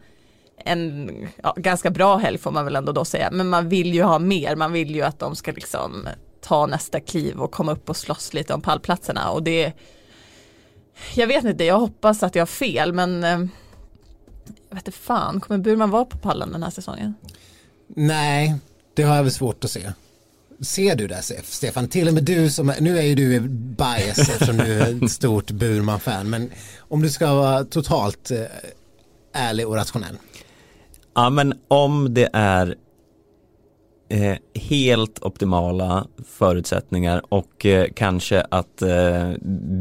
[0.58, 1.10] en
[1.44, 4.20] ja, ganska bra helg får man väl ändå då säga, men man vill ju ha
[4.20, 6.08] mer, man vill ju att de ska liksom
[6.42, 9.30] ta nästa kliv och komma upp och slåss lite om pallplatserna.
[9.30, 9.74] Och det
[11.16, 13.40] jag vet inte, jag hoppas att jag har fel men eh,
[14.70, 17.16] Jag vet inte fan, kommer Burman vara på pallen den här säsongen?
[17.88, 18.56] Nej,
[18.94, 19.92] det har jag väl svårt att se.
[20.64, 21.88] Ser du det Stefan?
[21.88, 25.12] Till och med du som, är, nu är ju du bias eftersom du är ett
[25.12, 28.40] stort Burman-fan, men om du ska vara totalt eh,
[29.34, 30.18] ärlig och rationell.
[31.16, 32.76] Ja men om det är
[34.14, 39.32] eh, helt optimala förutsättningar och eh, kanske att eh,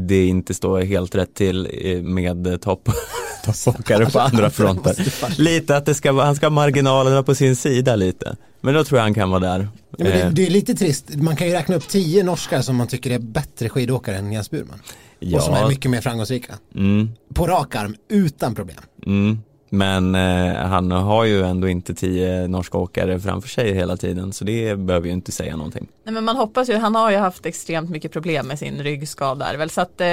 [0.07, 2.89] det inte står helt rätt till eh, med topp,
[3.45, 4.95] toppåkare på andra fronter.
[5.41, 8.35] Lite att det ska, han ska ha marginalerna på sin sida lite.
[8.61, 9.67] Men då tror jag han kan vara där.
[9.97, 12.61] Ja, men det, Eh, det är lite trist, man kan ju räkna upp tio norskar
[12.61, 14.79] som man tycker är bättre skidåkare än Jens Burman.
[15.19, 16.53] ja, Och som är mycket mer framgångsrika.
[16.75, 18.77] mm, På rak arm, utan problem.
[19.05, 19.39] mm.
[19.73, 24.43] Men eh, han har ju ändå inte tio norska åkare framför sig hela tiden så
[24.43, 25.87] det behöver ju inte säga någonting.
[26.03, 29.57] Nej men man hoppas ju, han har ju haft extremt mycket problem med sin ryggskada
[29.57, 30.07] väl så att eh,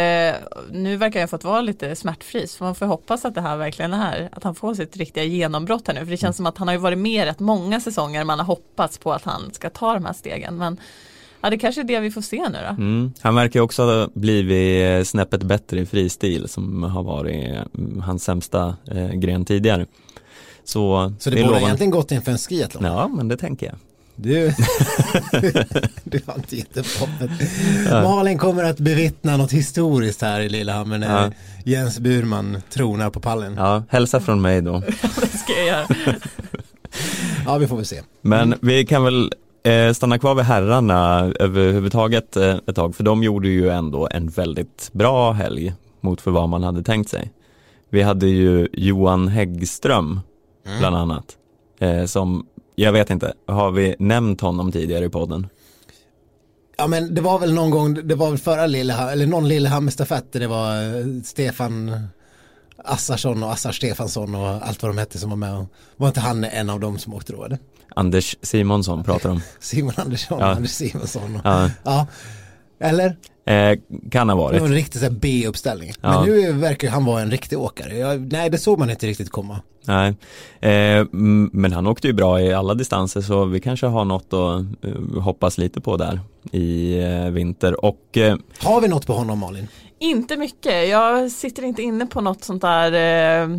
[0.70, 3.92] nu verkar jag fått vara lite smärtfri så man får hoppas att det här verkligen
[3.92, 6.68] är, att han får sitt riktiga genombrott här nu för det känns som att han
[6.68, 9.94] har ju varit med rätt många säsonger man har hoppats på att han ska ta
[9.94, 10.80] de här stegen men
[11.40, 12.82] ja det kanske är det vi får se nu då.
[12.82, 13.12] Mm.
[13.20, 18.24] Han verkar också ha blivit eh, snäppet bättre i fristil som har varit mm, hans
[18.24, 19.86] sämsta eh, gren tidigare.
[20.64, 22.84] Så, Så det, är borde egentligen gått inför en skiathlon.
[22.84, 23.76] Ja, men det tänker jag.
[24.22, 24.46] Du,
[26.04, 27.30] du har inte jättepoppet.
[27.90, 31.32] Malin kommer att bevittna något historiskt här i Lillehammer när Ja.
[31.64, 33.54] Jens Burman tronar på pallen.
[33.56, 33.74] Ja.
[33.74, 34.78] Ja, hälsa från mig då.
[35.20, 37.58] det ska jag göra.
[37.58, 38.00] vi får väl se.
[38.22, 39.30] Men vi kan väl eh,
[39.94, 44.90] stanna kvar vid herrarna överhuvudtaget eh, ett tag, för de gjorde ju ändå en väldigt
[44.92, 47.32] bra helg mot för vad man hade tänkt sig.
[47.90, 50.20] Vi hade ju Johan Häggström
[50.78, 51.36] bland annat,
[51.78, 55.46] eh, som, jag vet inte, har vi nämnt honom tidigare i podden?
[56.76, 60.32] Ja men det var väl någon gång, det var väl förra Lillehammer, eller någon Lillehammer-stafett
[60.32, 62.06] där det var eh, Stefan
[62.84, 65.66] Assarsson och Assar Stefansson och allt vad de hette som var med.
[65.96, 67.44] Var inte han en av dem som åkte då?
[67.44, 67.58] Eller?
[67.96, 69.40] Anders Simonsson pratar om.
[69.60, 70.46] Simon Andersson, Ja.
[70.46, 71.40] Anders Simonsson.
[71.44, 72.06] Ja, ja.
[72.80, 73.16] Eller?
[73.46, 73.78] eh,
[74.10, 74.62] kan ha Det var varit.
[74.62, 75.92] en riktig B-uppställning.
[76.00, 76.20] Ja.
[76.20, 77.96] Men nu verkar ju han vara en riktig åkare.
[77.98, 79.60] Jag, nej, det såg man inte riktigt komma.
[79.86, 80.08] Nej,
[80.60, 81.06] eh,
[81.52, 85.22] men han åkte ju bra i alla distanser så vi kanske har något att eh,
[85.22, 86.20] hoppas lite på där
[86.52, 89.68] i eh, vinter och eh, Har vi något på honom Malin?
[89.98, 92.92] Inte mycket, jag sitter inte inne på något sånt där
[93.42, 93.58] eh,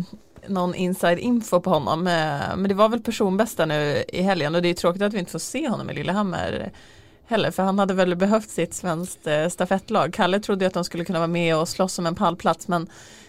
[0.52, 4.62] någon inside info på honom eh, men det var väl personbästa nu i helgen och
[4.62, 6.72] det är tråkigt att vi inte får se honom i Lillehammer
[7.26, 10.12] heller för han hade väl behövt sitt svenskt eh, stafettlag.
[10.12, 12.86] Kalle trodde att de skulle kunna vara med och slåss om en pallplats men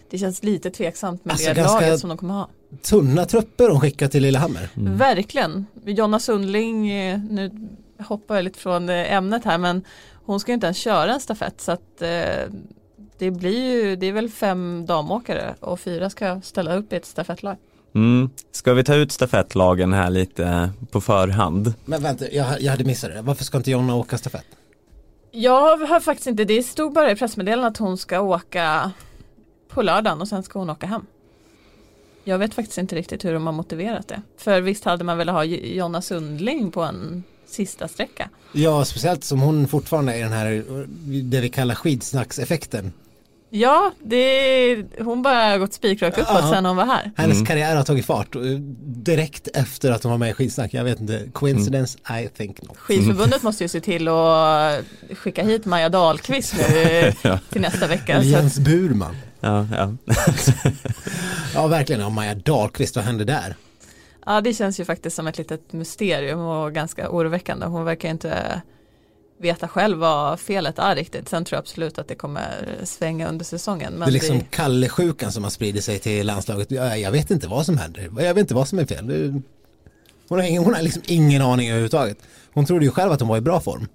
[0.10, 2.50] det känns lite tveksamt med Alltså, det laget som de kommer ha.
[2.82, 4.70] Tunna trupper de skickar till Lillehammer.
[4.78, 4.98] Mm.
[4.98, 5.66] Verkligen.
[5.86, 9.84] Jonna Sundling, eh, nu hoppar jag lite från ämnet här men
[10.26, 12.54] hon ska ju inte ens köra en stafett så att eh,
[13.18, 17.06] det blir ju, det är väl fem damåkare och fyra ska ställa upp i ett
[17.06, 17.58] stafettlag.
[17.96, 21.74] mm, ska vi ta ut stafettlagen här lite på förhand?
[21.86, 23.22] Men vänta, jag, jag hade missat det.
[23.22, 24.46] Varför ska inte Jonna åka stafett?
[25.32, 28.92] Jag har faktiskt inte, det stod bara i pressmeddelandet att hon ska åka
[29.68, 31.06] på lördagen och sen ska hon åka hem.
[32.24, 34.22] Jag vet faktiskt inte riktigt hur de har motiverat det.
[34.38, 37.24] För visst hade man velat ha Jonna Sundling på en
[37.54, 38.30] sista sträcka.
[38.52, 40.64] Ja, speciellt som hon fortfarande är i den här,
[41.24, 42.94] det vi kallar skidsnackseffekten.
[43.56, 46.50] Ja, det, hon bara har gått spikrakt uppåt Ja.
[46.54, 47.12] sen hon var här.
[47.18, 47.46] Hennes Mm.
[47.46, 48.36] karriär har tagit fart
[48.86, 50.74] direkt efter att hon var med i skidsnack.
[50.74, 52.78] Jag vet inte, coincidence, I think not.
[52.78, 54.80] Skidförbundet måste ju se till att
[55.18, 57.40] skicka hit Maja Dahlqvist nu Ja.
[57.50, 58.22] till nästa vecka.
[58.24, 59.16] Jens Burman.
[59.40, 59.94] Ja, ja.
[61.54, 62.02] Ja, verkligen.
[62.02, 63.56] Ja, Maja Dahlqvist, vad hände där?
[64.26, 67.66] Ja, det känns ju faktiskt som ett litet mysterium och ganska oroväckande.
[67.66, 68.62] Hon verkar inte
[69.38, 71.30] veta själv vad felet är riktigt.
[71.30, 74.00] Sen tror jag absolut att det kommer svänga under säsongen.
[74.00, 76.72] Det är liksom det, Kalle-sjukan som har spridit sig till landslaget.
[76.72, 78.10] Jag, vet inte vad som händer.
[78.18, 79.42] Jag vet inte vad som är fel.
[80.28, 82.18] Hon har, ingen, hon har liksom ingen aning överhuvudtaget.
[82.54, 83.88] Hon trodde ju själv att hon var i bra form.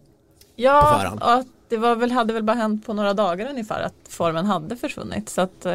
[0.56, 4.46] ja, ja, det var väl, hade väl bara hänt på några dagar ungefär att formen
[4.46, 5.28] hade försvunnit.
[5.28, 5.66] Så att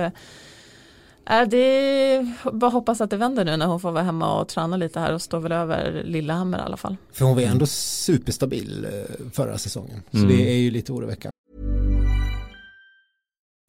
[1.25, 4.77] är det bara hoppas att det vänder nu när hon får vara hemma och träna
[4.77, 6.95] lite här och stå väl över Lillehammer i alla fall.
[7.11, 10.01] För hon var ändå superstabil eh, förra säsongen.
[10.11, 10.29] Så Mm.
[10.29, 11.33] det är ju lite oroväckande.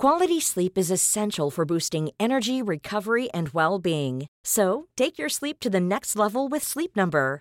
[0.03, 4.27] Quality sleep is essential for boosting energy, recovery, and well being.
[4.47, 7.40] So, take your sleep to the next level with Sleep Number.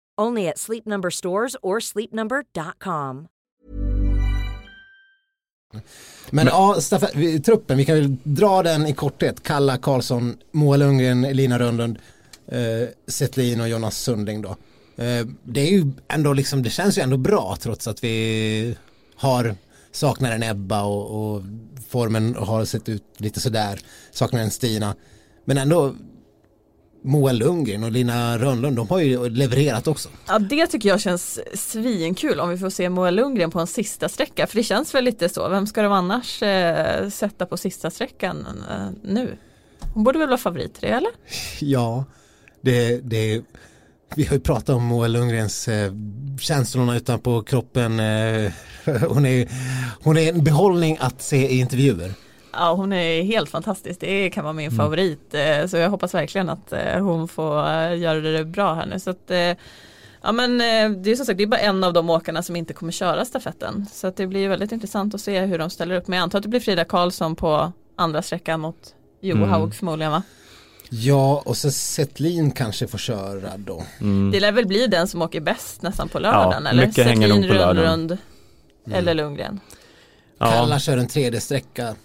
[0.21, 3.27] Only at Sleep Number stores or sleepnumber.com.
[6.29, 6.75] Men ja,
[7.15, 9.43] vi- truppen, vi kan väl dra den i korthet.
[9.43, 11.97] Kalla Karlsson, Moa Lundgren, Lina Rönnlund,
[12.47, 14.49] eh, Settlin och Jonas Sundling då.
[15.03, 18.77] Eh, det är ju ändå liksom, det känns ju ändå bra trots att vi
[19.15, 19.55] har
[19.91, 21.41] saknar en Ebba och, och
[21.89, 23.79] formen har sett ut lite sådär,
[24.11, 24.95] saknar en Stina.
[25.45, 25.95] Men ändå
[27.03, 30.09] Moa Lundgren och Lina Rönnlund, de har ju levererat också.
[30.27, 34.09] Ja det tycker jag känns svinkul om vi får se Moa Lundgren på en sista
[34.09, 35.49] sträcka för det känns väl lite så.
[35.49, 39.37] Vem ska de annars eh, sätta på sista sträckan eh, nu?
[39.93, 41.11] Hon borde väl vara favorit det eller?
[41.59, 42.05] Ja,
[42.61, 43.41] det, det,
[44.15, 45.93] vi har ju pratat om Moa Lundgrens eh,
[46.39, 47.99] känslorna utanpå kroppen.
[47.99, 48.51] Eh,
[49.07, 49.49] hon, är,
[50.03, 52.13] hon är en behållning att se i intervjuer.
[52.53, 53.99] Ja hon är helt fantastisk.
[53.99, 55.33] Det kan vara min favorit.
[55.33, 58.99] Eh, så jag hoppas verkligen att eh, hon får eh, göra det bra här nu.
[58.99, 59.31] Så att,
[60.21, 60.57] ja men
[61.03, 63.25] det är som sagt det är bara en av de åkarna som inte kommer köra
[63.25, 63.85] stafetten.
[63.91, 66.07] Så att det blir väldigt intressant att se hur de ställer upp.
[66.07, 70.23] Men jag antar att det blir Frida Karlsson på andra sträckan mot Johaug förmodligen va?
[70.89, 73.83] Ja, och så Settlin kanske får köra då.
[74.31, 76.63] Det lär väl bli den som åker bäst nästan på lördagen Mm.
[76.65, 76.87] Ja, eller?
[76.87, 77.83] mycket hänger nog Settlin, på lördagen.
[77.83, 78.17] Rönnlund
[78.91, 79.59] eller Lundgren.
[80.39, 81.95] Kalla Ja, kör en tredje sträcka.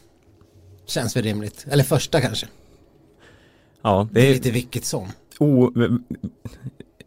[0.86, 1.66] Känns väl rimligt.
[1.70, 2.46] Eller första kanske.
[3.82, 5.08] ja, Det det är lite vilket som.
[5.38, 5.70] o,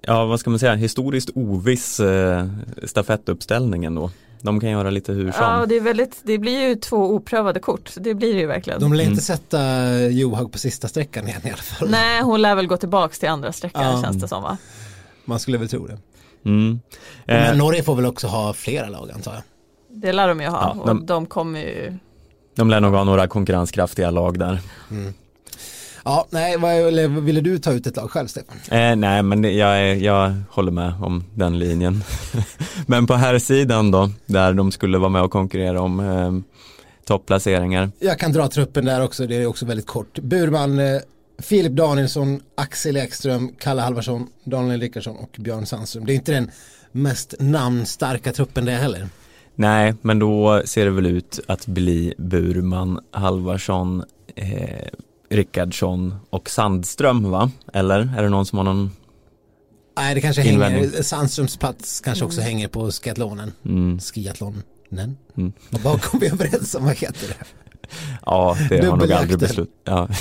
[0.02, 2.48] ja, vad ska man säga, historiskt oviss eh,
[2.84, 4.12] stafettuppställningen då.
[4.42, 5.44] De kan göra lite hur som.
[5.44, 7.92] Ja, det, är väldigt, det blir ju två oprövade kort.
[7.98, 8.80] Det blir det ju verkligen.
[8.80, 9.12] De lär Mm.
[9.12, 9.60] inte sätta
[10.10, 11.90] Johaug på sista sträckan igen i alla fall.
[11.90, 14.02] Nej, hon lär väl gå tillbaks till andra sträckan Ja.
[14.04, 14.58] känns det som va?
[15.26, 15.98] Man skulle väl tro det.
[16.46, 16.80] Mm.
[17.28, 19.42] Eh, Men Norge får väl också ha flera lag antar jag.
[20.02, 21.98] Det lär de ju ha Ja, och de- de kommer ju
[22.60, 24.60] de lär nog ha några konkurrenskraftiga lag där.
[26.06, 28.56] Ja, nej, vad, ville du ta ut ett lag själv Stefan?
[28.72, 32.04] Eh, nej men jag, jag håller med om den linjen.
[32.88, 36.56] men på här sidan då, där de skulle vara med och konkurrera om eh,
[37.06, 37.92] topplaceringar.
[38.00, 40.20] Jag kan dra truppen där också, det är också väldigt kort.
[40.20, 41.02] Burman, eh,
[41.40, 46.06] Filip Danielsson, Axel Ekström, Kalle Halvarsson, Daniel Rickardsson och Björn Sandström.
[46.06, 46.52] Det är inte den
[46.92, 49.10] mest namnstarka truppen det heller.
[49.60, 54.04] Nej, men då ser det väl ut att bli Burman, Halvarsson,
[54.36, 54.88] eh,
[55.30, 57.52] Rickardsson och Sandström va?
[57.74, 58.92] Eller är det någon som har någon?
[59.98, 60.84] Nej, det kanske Invändning.
[60.84, 63.52] hänger, Sandströms plats kanske också hänger på skiathlonen.
[63.66, 64.64] Mm, Skiathlonen?
[65.38, 65.54] Mm.
[65.72, 67.46] Och Vad kom vi överens om, vad heter det?
[68.26, 69.72] ja, det har nog aldrig beslut.
[69.84, 70.08] Ja.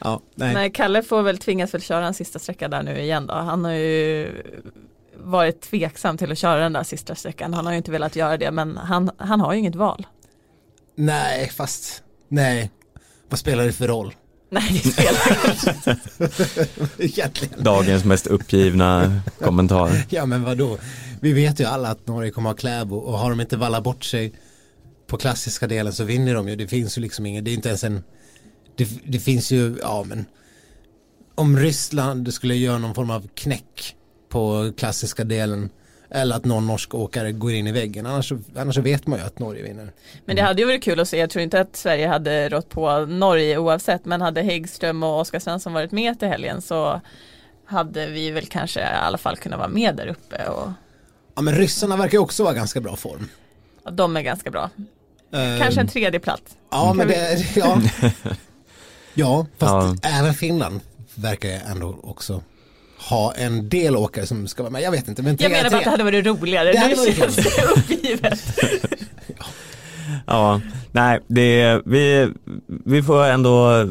[0.00, 0.54] Ja, nej.
[0.54, 3.34] Nej, Kalle får väl tvingas väl köra en sista sträcka där nu igen då.
[3.34, 4.28] Han har ju
[5.22, 7.54] varit tveksam till att köra den där sista sträckan.
[7.54, 10.06] Han har ju inte velat göra det men han, han har ju inget val.
[10.96, 12.70] nej, fast nej.
[13.28, 14.14] Vad spelar det för roll?
[14.50, 15.22] Nej, det spelar.
[17.62, 19.90] Dagens mest uppgivna kommentar.
[20.08, 20.78] Ja men vadå?
[21.20, 24.04] Vi vet ju alla att Norge kommer ha Kläbo och har de inte vallat bort
[24.04, 24.32] sig
[25.06, 26.56] på klassiska delen så vinner de ju.
[26.56, 28.02] Det finns ju liksom inget, det är inte ens en
[28.76, 30.24] det, det finns ju, ja men
[31.34, 33.96] om Ryssland skulle göra någon form av knäck
[34.30, 35.70] på klassiska delen
[36.10, 39.38] eller att någon norsk åkare går in i väggen annars, annars vet man ju att
[39.38, 39.92] Norge vinner.
[40.24, 42.68] Men det hade ju varit kul att se, jag tror inte att Sverige hade rått
[42.68, 47.00] på Norge oavsett, men hade Häggström och Oskar Svensson varit med till helgen så
[47.64, 50.68] hade vi väl kanske i alla fall kunnat vara med där uppe och
[51.34, 53.28] Ja men ryssarna verkar ju också vara ganska bra form.
[53.84, 54.70] och de är ganska bra.
[55.32, 56.56] Eh, Kanske en tredje plats.
[56.70, 57.80] Ja men vi- det, ja.
[59.14, 60.10] ja fast Ja.
[60.10, 60.80] även Finland
[61.14, 62.42] verkar ändå också
[63.08, 64.82] ha en del åkare som ska vara med.
[64.82, 66.94] Jag vet inte men tre, Jag menar bara att det hade varit roligare, Det hade
[66.94, 68.40] varit känns det uppgivet.
[70.26, 70.60] Ja,
[70.92, 72.32] nej, det, vi,
[72.66, 73.86] vi får ändå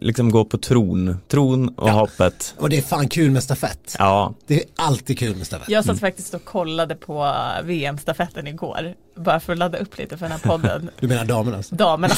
[0.00, 1.92] liksom gå på tron, tron och Ja.
[1.92, 2.54] hoppet.
[2.58, 3.96] Och det är fan kul med stafett.
[3.98, 5.68] Ja, Det är alltid kul med stafett.
[5.68, 7.34] Jag satt faktiskt och kollade på
[7.64, 10.90] VM-stafetten igår, bara för att ladda upp lite för den här podden.
[11.00, 11.74] Du menar damerna alltså?
[11.74, 12.14] Damerna.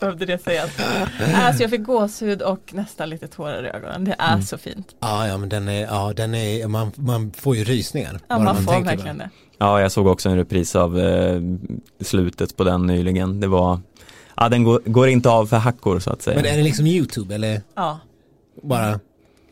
[0.00, 0.70] Behövde det sägas.
[1.34, 4.04] Alltså jag fick gåshud och nästan lite tårar i ögonen.
[4.04, 4.94] Det är så fint.
[5.00, 8.12] Ja, ja men den är, ja den är, man, man får ju rysningar.
[8.28, 9.30] Ja, bara man får verkligen det.
[9.58, 11.40] ja, jag såg också en repris av eh,
[12.00, 13.40] slutet på den nyligen.
[13.40, 13.80] Det var,
[14.36, 16.36] ja den går, går inte av för hackor så att säga.
[16.36, 18.00] Men är det liksom YouTube eller Ja.
[18.62, 19.00] bara?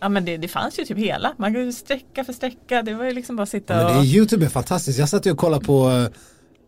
[0.01, 2.95] Ja men det, det fanns ju typ hela, man kunde ju sträcka för sträcka, det
[2.95, 4.99] var ju liksom bara att sitta Ja, men det är, och YouTube är fantastiskt.
[4.99, 6.07] Jag satt ju och kollade på eh,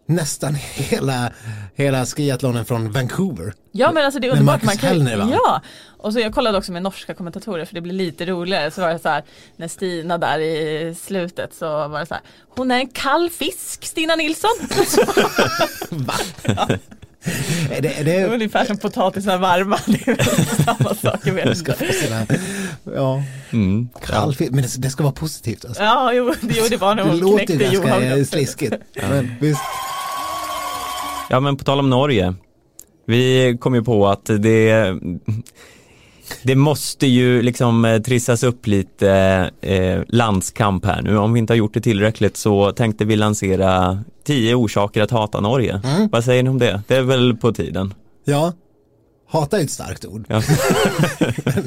[0.06, 1.32] nästan hela,
[1.74, 3.54] hela skiathlonen från Vancouver.
[3.72, 4.62] Ja men alltså det är Med underbart.
[4.62, 5.28] Marcus Man kan, Hellner, va?
[5.32, 5.62] ja,
[5.98, 8.70] och så jag kollade också med norska kommentatorer för det blir lite roligare.
[8.70, 9.22] Så var det så här,
[9.56, 12.22] när Stina där i slutet så var det så här,
[12.56, 14.50] hon är en kall fisk Stina Nilsson.
[15.90, 16.14] Va?
[16.42, 16.78] Är
[17.68, 21.58] det, är Det är det, ungefär som potatisar varma, det är samma sak, jag vet
[21.58, 21.76] inte.
[22.94, 23.22] ja,
[23.52, 23.88] Mm.
[24.02, 25.82] kall men det, det ska vara positivt alltså.
[25.82, 28.24] Ja, jo, det, jo, det var när Det låter ganska Johan.
[28.26, 28.74] sliskigt.
[29.08, 29.60] Men visst,
[31.30, 32.34] Ja men på tal om Norge.
[33.06, 34.94] Vi kom ju på att det
[36.42, 39.10] det måste ju liksom eh, trissas upp lite
[39.60, 41.16] eh, landskamp här nu.
[41.18, 45.40] Om vi inte har gjort det tillräckligt så tänkte vi lansera tio orsaker att hata
[45.40, 45.80] Norge.
[45.84, 46.08] Mm.
[46.08, 46.82] Vad säger ni om det?
[46.88, 47.94] Det är väl på tiden.
[48.24, 48.52] ja,
[49.28, 50.24] hata är ett starkt ord.
[50.28, 50.42] Ja.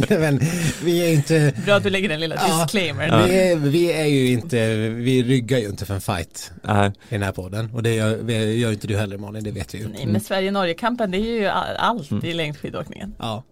[0.19, 0.39] men
[0.83, 2.63] vi är inte, Bra att du lägger den lilla Ja.
[2.63, 3.27] disclaimern.
[3.29, 6.87] vi, är, vi är ju inte, vi ryggar ju inte för en fight Nej.
[6.89, 7.69] i den här podden.
[7.73, 9.87] Och det gör, gör inte du heller Malin, det vet vi ju.
[9.87, 12.25] Nej, men Sverige-Norge-kampen det är ju allt Mm.
[12.25, 13.15] i längdskidåkningen.
[13.19, 13.43] Ja.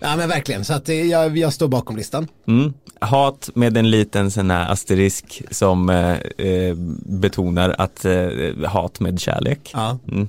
[0.00, 0.64] Ja, men verkligen.
[0.64, 2.28] Så att eh, jag, jag står bakom listan.
[2.48, 2.72] Mm.
[3.00, 6.12] Hat med en liten sån här asterisk som eh,
[6.46, 6.74] eh,
[7.06, 8.28] betonar att eh,
[8.66, 9.70] hat med kärlek.
[9.74, 9.98] Ja.
[10.12, 10.28] Mm.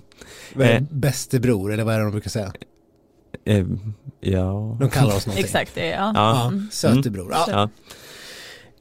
[0.59, 0.82] Eh.
[0.89, 2.51] Bäste bror, eller vad är det de brukar säga?
[3.45, 3.66] Eh,
[4.22, 4.78] ja.
[4.80, 5.45] De kallar oss någonting.
[5.45, 6.11] Exakt, det ja.
[6.16, 6.51] Ja.
[6.53, 7.32] Ja, sötebror.
[7.32, 7.45] Ja.
[7.51, 7.70] Ja.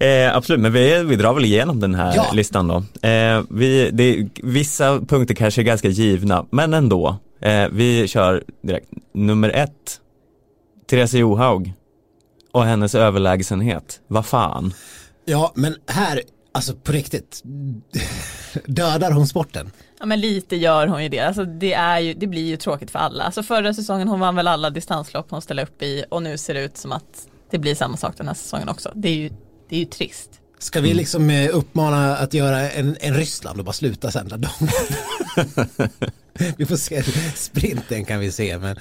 [0.07, 2.31] Eh, absolut, men vi, vi drar väl igenom den här Ja.
[2.33, 3.09] listan då.
[3.09, 7.17] Eh, vi, det, vissa punkter kanske är ganska givna, men ändå.
[7.41, 8.89] Eh, vi kör direkt.
[9.15, 10.01] Nummer ett,
[10.95, 11.73] Therese Johaug
[12.53, 14.01] och hennes överlägsenhet.
[14.07, 14.75] Vad fan?
[15.25, 16.23] ja, men här,
[16.53, 17.43] alltså på riktigt,
[18.67, 19.71] dödar hon sporten?
[20.01, 21.21] ja, men lite gör hon ju det.
[21.21, 23.25] Alltså, det, är ju, det blir ju tråkigt för alla.
[23.25, 26.55] Alltså, förra säsongen hon vann väl alla distanslopp hon ställde upp i och nu ser
[26.55, 28.93] det ut som att det blir samma sak den här säsongen också.
[28.95, 29.31] Det är ju,
[29.69, 30.31] det är ju trist.
[30.59, 34.53] Ska vi liksom eh, uppmana att göra en, en Ryssland och bara sluta sända dem?
[36.57, 37.03] vi får se,
[37.35, 38.77] sprinten kan vi se men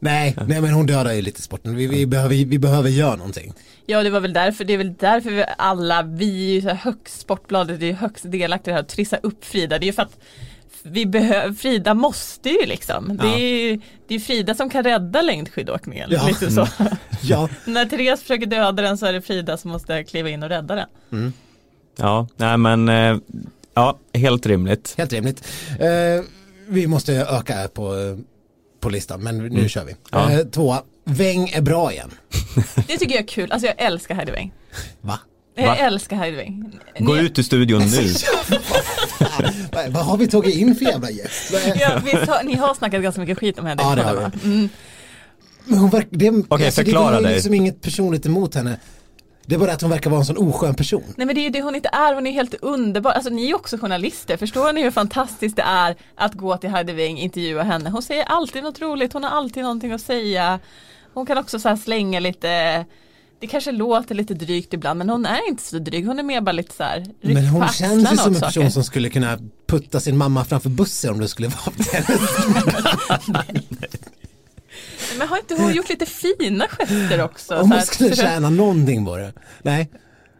[0.00, 1.76] nej, nej men hon dödar ju lite sporten.
[1.76, 3.52] Vi, vi, behöver, vi behöver göra någonting.
[3.86, 6.68] Ja det var väl därför, det är väl därför vi alla, vi är ju så
[6.68, 9.78] här högst, Sportbladet är ju högst delaktiga det här att trissa upp Frida.
[9.78, 10.18] Det är ju för att
[10.82, 13.16] vi behöver, Frida måste ju liksom.
[13.16, 13.34] Det Ja.
[13.38, 13.38] är
[13.70, 16.08] ju det är Frida som kan rädda längdskidåkningen.
[16.12, 16.26] Ja.
[16.28, 16.66] Lite så.
[17.22, 20.48] Ja, När Therese försöker döda den så är det Frida som måste kliva in och
[20.48, 21.32] rädda den.
[21.96, 23.16] Ja, nej men, eh,
[23.74, 24.94] ja, helt rimligt.
[24.98, 25.48] helt rimligt.
[25.80, 26.24] Eh,
[26.68, 28.16] vi måste öka på, eh,
[28.80, 29.94] på listan men nu kör vi.
[30.10, 30.30] Ja.
[30.32, 32.10] Eh, tvåa, Weng är bra igen.
[32.74, 34.52] Det tycker jag är kul, alltså jag älskar Heidi Weng.
[35.00, 35.18] Va?
[35.54, 35.76] Jag Va?
[35.76, 36.72] älskar Heidi Weng.
[36.98, 38.12] Gå ut ur studion nu.
[39.72, 41.52] vad, vad har vi tagit in för jävla gäst?
[41.52, 43.82] Vad är- Ja, visst har, ni har snackat ganska mycket skit om henne.
[43.82, 44.48] Ja, det har vi.
[44.50, 44.68] Mm.
[45.64, 47.34] Men hon verkar, det, Okej, förklara det är dig.
[47.34, 48.76] liksom inget personligt emot henne.
[49.46, 51.02] Det är bara att hon verkar vara en sån oskön person.
[51.16, 53.10] Nej men det är ju det hon inte är, hon är helt underbar.
[53.10, 56.70] Alltså ni är ju också journalister, förstår ni hur fantastiskt det är att gå till
[56.70, 57.90] Heidi Weng, intervjua henne.
[57.90, 60.60] Hon säger alltid något roligt, hon har alltid någonting att säga.
[61.14, 62.84] Hon kan också så slänga lite,
[63.40, 66.40] det kanske låter lite drygt ibland men hon är inte så dryg, hon är mer
[66.40, 68.70] bara lite så här Men hon känns ju som en person saker.
[68.70, 73.42] som skulle kunna putta sin mamma framför bussen om det skulle vara på.
[75.18, 77.56] Men har inte hon gjort lite fina gester också?
[77.56, 79.32] Om hon skulle tjäna någonting på det.
[79.62, 79.90] Nej,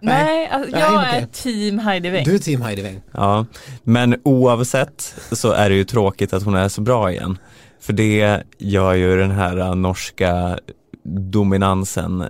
[0.02, 1.20] Nej, alltså, Nej, jag okej.
[1.22, 2.24] är team Heidi Weng.
[2.24, 3.00] du är team Heidi Weng.
[3.12, 3.46] Ja,
[3.82, 7.38] men oavsett så är det ju tråkigt att hon är så bra igen.
[7.80, 10.58] För det gör ju den här norska
[11.04, 12.24] dominansen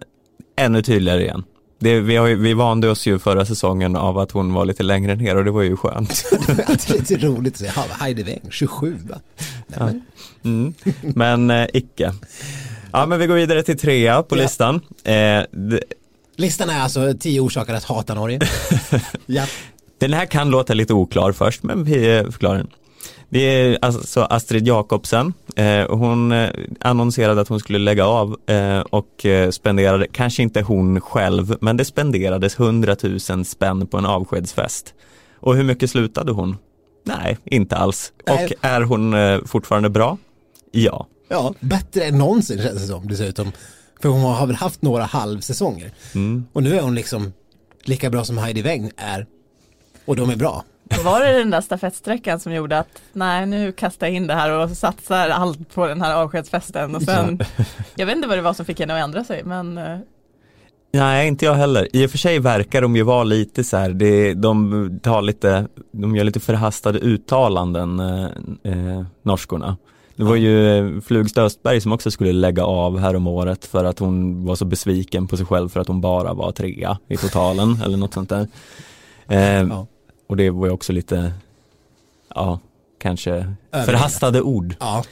[0.56, 1.44] ännu tydligare igen.
[1.82, 5.14] Det, vi, har vi vande oss ju förra säsongen av att hon var lite längre
[5.16, 6.24] ner och det var ju skönt.
[6.46, 9.16] det är lite roligt att säga, "Ja, Heidi Weng, 27 va?
[9.66, 10.02] Men,
[10.44, 10.74] Mm.
[11.00, 12.14] Men eh, icke.
[12.92, 14.42] Ja men vi går vidare till trea på Ja.
[14.42, 14.74] listan.
[15.04, 15.12] Eh,
[15.52, 15.80] d-
[16.36, 18.40] Listan är alltså 10 orsaker att hata Norge.
[19.26, 19.46] ja.
[19.98, 22.70] Den här kan låta lite oklar först, men vi eh, förklarar den.
[23.32, 25.32] Det är alltså Astrid Jakobsen.
[25.56, 26.50] Eh, hon eh,
[26.80, 31.84] annonserade att hon skulle lägga av eh, och spenderade, kanske inte hon själv, men det
[31.84, 32.96] spenderades 100
[33.30, 34.94] 000 spänn på en avskedsfest.
[35.34, 36.56] Och hur mycket slutade hon?
[37.04, 38.12] Nej, inte alls.
[38.26, 38.44] Nej.
[38.44, 39.14] Och är hon
[39.46, 40.18] fortfarande bra?
[40.72, 41.06] Ja.
[41.28, 43.52] ja, bättre än någonsin känns det som dessutom.
[44.02, 45.92] För hon har väl haft några halvsäsonger.
[46.14, 46.44] Mm.
[46.52, 47.32] Och nu är hon liksom
[47.84, 49.26] lika bra som Heidi Weng är.
[50.04, 50.64] Och de är bra.
[51.04, 54.50] Var det den där stafettsträckan som gjorde att nej nu kastar jag in det här
[54.50, 57.40] och satsar allt på den här avskedsfesten och sen
[57.96, 59.98] jag vet inte vad det var som fick henne att ändra sig men eh,
[60.92, 61.88] Nej, inte jag heller.
[61.92, 65.66] I och för sig verkar de ju vara lite så här, det, de tar lite,
[65.92, 68.24] de gör lite förhastade uttalanden, eh,
[68.62, 69.76] eh, norskorna.
[70.16, 73.84] Det var ju eh, Flugstad Östberg som också skulle lägga av här om året för
[73.84, 77.16] att hon var så besviken på sig själv för att hon bara var trea i
[77.16, 78.48] totalen eller något sånt där.
[79.28, 79.86] Eh, Ja.
[80.30, 81.32] Och det var ju också lite,
[82.34, 82.58] ja,
[82.98, 83.84] kanske Överdrivet.
[83.86, 84.74] förhastade ord.
[84.80, 85.04] Ja,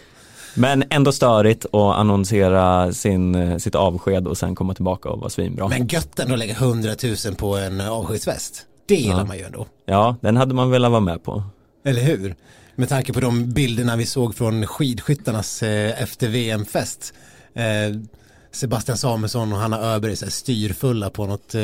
[0.55, 5.69] Men ändå störigt att annonsera sin, sitt avsked och sen komma tillbaka och vara svinbra.
[5.69, 6.91] men gött ändå att lägga 100
[7.27, 8.67] 000 på en avskedsfest.
[8.87, 9.25] Det gillar Ja.
[9.25, 9.67] man ju ändå.
[9.87, 11.43] Ja, den hade man velat vara med på.
[11.85, 12.35] Eller hur?
[12.75, 17.15] Med tanke på de bilderna vi såg från skidskyttarnas eh, efter VM-fest.
[17.55, 17.65] Eh,
[18.59, 21.61] Sebastian Samuelsson och Hanna Öberg så här, styrfulla på något eh,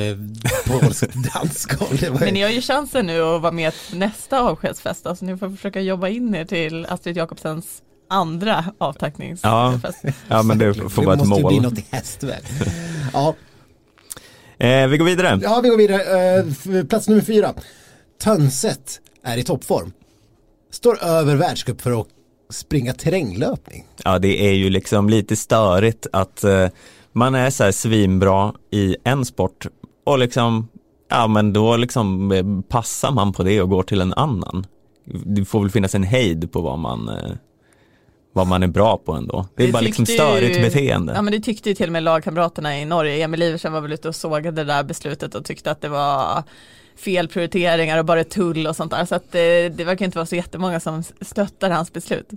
[0.66, 2.02] polskt dansgolv.
[2.04, 5.06] Ju- Men ni har ju chansen nu att vara med nästa avskedsfest.
[5.06, 10.04] Alltså ni får försöka jobba in er till Astrid Jakobsens andra avtackningsfest.
[10.28, 11.62] Ja, men det får vara ett det måste ju bli mål.
[11.62, 12.42] något i hästväg.
[13.12, 13.34] ja,
[14.58, 15.40] Eh, vi går vidare.
[15.42, 16.38] ja, vi går vidare.
[16.38, 17.54] Eh, plats nummer fyra.
[18.22, 19.92] Tönset är i toppform.
[20.72, 22.06] Står över världscup för att
[22.54, 23.84] springa terränglöpning.
[24.04, 26.68] Ja, det är ju liksom lite störigt att eh,
[27.12, 29.66] man är så här svinbra i en sport
[30.06, 30.68] och liksom,
[31.10, 34.66] ja men då liksom eh, passar man på det och går till en annan.
[35.24, 37.30] Det får väl finnas en hejd på vad man, eh,
[38.32, 39.46] vad man är bra på ändå.
[39.56, 41.12] Det är Det bara liksom störigt ju- beteende.
[41.16, 43.24] Ja men det tyckte ju till och med lagkamraterna i Norge.
[43.24, 46.42] Emil Iversen var väl ute och sågade det där beslutet och tyckte att det var
[46.96, 49.04] felprioriteringar och bara tull och sånt där.
[49.04, 52.30] Så att det, det verkar inte vara så jättemånga som stöttar hans beslut.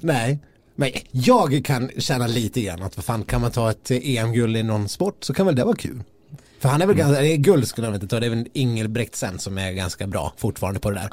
[0.00, 0.38] Nej,
[0.74, 4.56] men jag kan känna lite grann att vad fan kan man ta ett eh, EM-guld
[4.56, 6.02] i någon sport så kan väl det vara kul.
[6.60, 9.38] För han är väl ganska, eh, guld skulle han inte ta, det är väl Ingelbrektsen
[9.38, 11.10] som är ganska bra fortfarande på det där.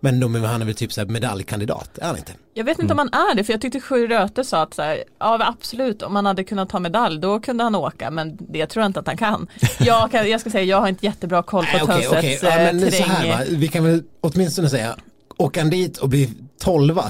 [0.00, 2.32] Men de, han är väl typ så här medaljkandidat, är han inte?
[2.54, 4.82] Jag vet inte om han är det, för jag tyckte Sjö Röte sa att så
[4.82, 8.66] här, ja absolut, om han hade kunnat ta medalj då kunde han åka, men det
[8.66, 9.46] tror jag inte att han kan.
[9.78, 12.38] Jag, kan, jag ska säga, jag har inte jättebra koll på Nej, okej, okej.
[12.38, 13.30] Tönsets Ja, eh, men så här terräng.
[13.30, 14.96] va, vi kan väl åtminstone säga,
[15.36, 16.28] åker han dit och blir
[16.60, 17.04] tolva,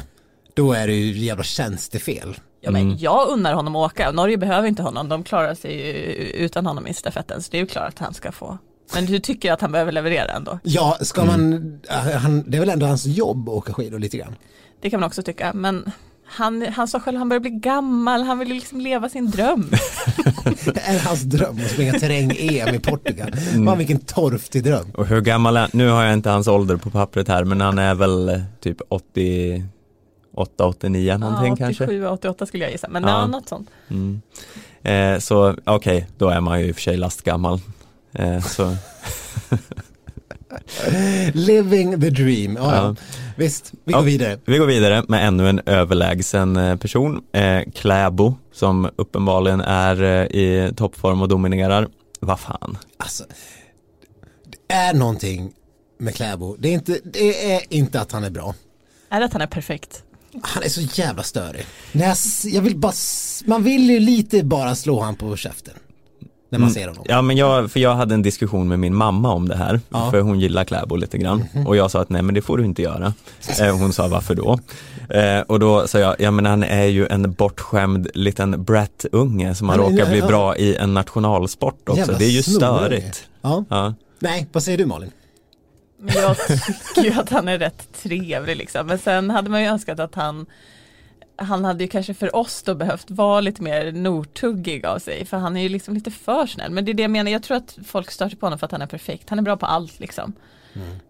[0.55, 2.37] då är det ju jävla tjänstefel.
[2.67, 2.97] Ja, men mm.
[2.99, 5.81] Jag unnar honom att åka, Norge behöver inte honom, de klarar sig
[6.35, 8.59] utan honom i stafetten så det är ju klart att han ska få.
[8.95, 10.59] Men du tycker att han behöver leverera ändå?
[10.63, 11.51] Ja, ska mm.
[11.51, 14.35] man, eh, han, det är väl ändå hans jobb att åka skidor lite grann?
[14.81, 15.93] Det kan man också tycka, men
[16.27, 19.71] han, han sa själv att han börjar bli gammal, han vill liksom leva sin dröm.
[20.65, 23.33] det är hans dröm att springa terräng-EM i Portugal.
[23.51, 23.65] Mm.
[23.65, 24.87] Man, vilken torftig dröm.
[24.95, 27.79] Och hur gammal är Nu har jag inte hans ålder på pappret här, men han
[27.79, 29.65] är väl eh, typ 80
[30.37, 31.85] 8, 89 någonting ah, 87, kanske.
[31.85, 33.27] 87, 88 skulle jag gissa, men ja.
[33.27, 33.71] något sånt.
[33.89, 34.21] Mm.
[34.83, 37.61] Eh, så okej, okay, då är man ju i och för sig lastgammal.
[38.13, 38.77] Eh, så.
[41.33, 42.97] Living the dream, ah, ja.
[43.37, 44.39] visst, vi går ja, vidare.
[44.45, 50.41] Vi går vidare med ännu en överlägsen eh, person, eh, Kläbo, som uppenbarligen är eh,
[50.41, 51.89] i toppform och dominerar.
[52.21, 52.79] Vad fan.
[52.97, 53.25] Alltså,
[54.45, 55.53] det är någonting
[55.99, 58.55] med Kläbo, det är, inte, det är inte att han är bra.
[59.09, 60.05] Är det att han är perfekt?
[60.43, 61.67] Han är så jävla störig.
[61.93, 62.93] När jag, jag vill bara,
[63.47, 65.75] man vill ju lite bara slå han på käften.
[66.51, 67.05] När man ser honom.
[67.09, 70.11] Ja men jag, för jag hade en diskussion med min mamma om det här, Ja.
[70.11, 71.45] för hon gillar Kläbo lite grann.
[71.67, 73.15] Och jag sa att nej men det får du inte göra.
[73.61, 74.59] Eh, hon sa varför då?
[75.17, 79.69] Eh, och då sa jag, ja men han är ju en bortskämd liten brat-unge som
[79.69, 81.99] har råkat bli bra i en nationalsport också.
[82.01, 82.79] Jävla det är ju snorunge.
[82.79, 83.29] störigt.
[83.43, 83.65] Ja.
[83.69, 83.95] Ja.
[84.19, 85.11] Nej, vad säger du Malin?
[85.99, 88.87] Men jag tycker ju att han är rätt trevlig liksom.
[88.87, 90.47] Men sen hade man ju önskat att han
[91.39, 95.25] han hade ju kanske för oss då behövt vara lite mer nortuggig av sig.
[95.25, 96.73] För han är ju liksom lite för snäll.
[96.73, 98.67] Men det är det jag menar, jag tror att folk stör sig på honom för
[98.67, 99.31] att han är perfekt.
[99.31, 100.33] Han är bra på allt liksom.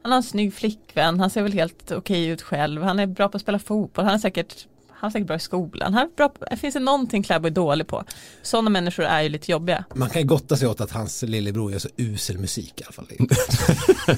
[0.02, 2.82] Han har en snygg flickvän, han ser väl helt okej ut själv.
[2.82, 4.66] Han är bra på att spela fotboll, han är säkert
[4.98, 5.94] han är säkert bra i skolan.
[5.94, 8.04] Han bra på, finns det någonting Kläbo är dålig på?
[8.42, 9.84] Sådana människor är ju lite jobbiga.
[9.94, 12.92] Man kan ju gotta sig åt att hans lillebror gör så usel musik i alla
[12.92, 13.08] fall.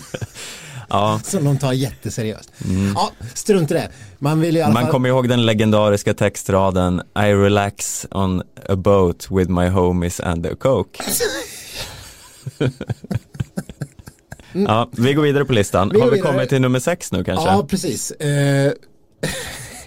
[0.91, 1.20] Ja.
[1.24, 2.53] Som de tar jätteseriöst.
[2.95, 3.89] Ja, strunt i det.
[4.18, 4.93] Man vill i alla Man fall...
[4.93, 10.51] kommer ihåg den legendariska textraden I relax on a boat with my homies and a
[10.59, 11.05] coke.
[14.53, 15.91] ja, vi går vidare på listan.
[15.95, 16.33] Vi Har vi vidare.
[16.33, 17.47] kommit till nummer sex nu kanske?
[17.49, 18.11] Ja, precis.
[18.11, 18.72] Eh,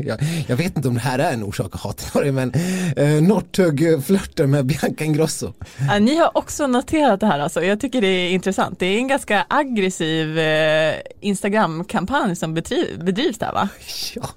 [0.05, 2.53] jag, jag vet inte om det här är en orsak att hata Norge, men
[2.97, 5.53] uh, Northug flörtar med Bianca Ingrosso.
[5.89, 7.63] Ja, ni har också noterat det här alltså.
[7.63, 8.79] Jag tycker det är intressant.
[8.79, 13.69] Det är en ganska aggressiv eh, Instagram-kampanj som bedriv, bedrivs där va?
[14.15, 14.29] Ja.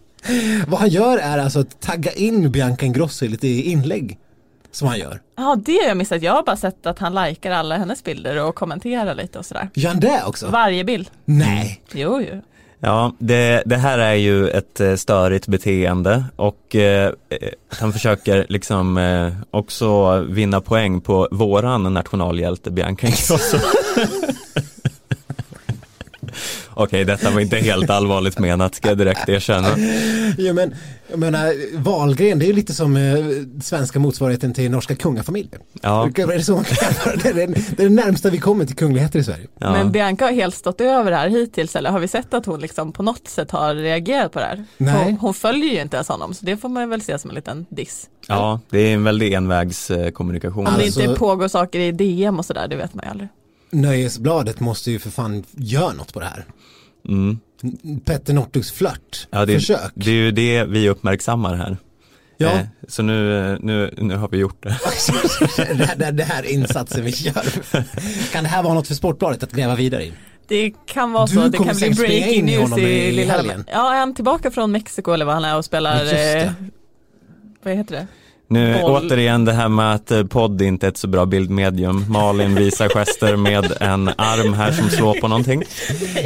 [0.67, 4.19] Vad han gör är alltså att tagga in Bianca Ingrosso i lite inlägg
[4.71, 5.21] som han gör.
[5.37, 6.23] Ja det har jag missat.
[6.23, 9.71] Jag har bara sett att han likar alla hennes bilder och kommenterar lite och sådär.
[9.75, 10.47] Gör han det också?
[10.47, 11.11] Varje bild.
[11.25, 11.83] Nej.
[11.93, 12.43] Jo, jo.
[12.87, 18.47] Ja, det, det här är ju ett eh, störigt beteende och eh, eh, han försöker
[18.49, 23.59] liksom eh, också vinna poäng på våran nationalhjälte Bianca Ingrosso.
[26.77, 29.69] Okej, detta var inte helt allvarligt menat ska jag direkt erkänna.
[30.39, 30.75] Ja, men,
[31.11, 33.15] jag menar, Wahlgren det är ju lite som eh,
[33.63, 35.61] svenska motsvarigheten till norska kungafamiljen.
[35.83, 37.17] Ja, Är det, så kan jämföra?
[37.17, 37.43] det, är det,
[37.83, 39.47] är det närmsta vi kommer till kungligheter i Sverige.
[39.59, 39.73] ja.
[39.73, 42.61] Men Bianca har helt stått över det här hittills eller har vi sett att hon
[42.61, 44.65] liksom på något sätt har reagerat på det här?
[44.77, 45.05] Nej.
[45.05, 47.35] Hon, hon följer ju inte ens honom så det får man väl se som en
[47.37, 48.09] liten diss.
[48.29, 50.67] ja, det är en väldig envägskommunikation.
[50.67, 53.29] Om det Alltså- inte pågår saker i DM och sådär, det vet man ju aldrig.
[53.71, 56.45] Nöjesbladet måste ju för fan göra något på det här.
[57.09, 57.39] Mm.
[58.05, 59.93] Petter Northugs flört, Ja, det, försök.
[59.95, 61.77] det är ju det vi uppmärksammar här.
[62.37, 62.51] Ja.
[62.53, 64.69] Eh, så nu, nu, nu har vi gjort det.
[65.75, 67.45] det, här, det här insatsen vi gör.
[68.33, 70.13] Kan det här vara något för Sportbladet att gräva vidare i?
[70.49, 73.65] Det kan vara Du så, det kommer kan bli breaking news i, i lilla helgen.
[73.73, 76.41] Ja, är han tillbaka från Mexiko eller vad han är och spelar, Just det.
[76.43, 76.53] eh,
[77.63, 78.07] vad heter det?
[78.49, 79.07] Nu Boll.
[79.07, 82.05] återigen det här med att eh, podd inte är ett så bra bildmedium.
[82.09, 85.63] Malin visar gester med en arm här som slår på någonting.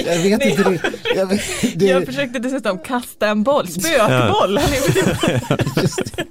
[0.07, 0.81] Jag vet inte, det,
[1.17, 1.41] jag, vet,
[1.75, 4.59] det, Jag försökte dessutom kasta en boll, spökboll.
[4.59, 6.25] Typ- just, det.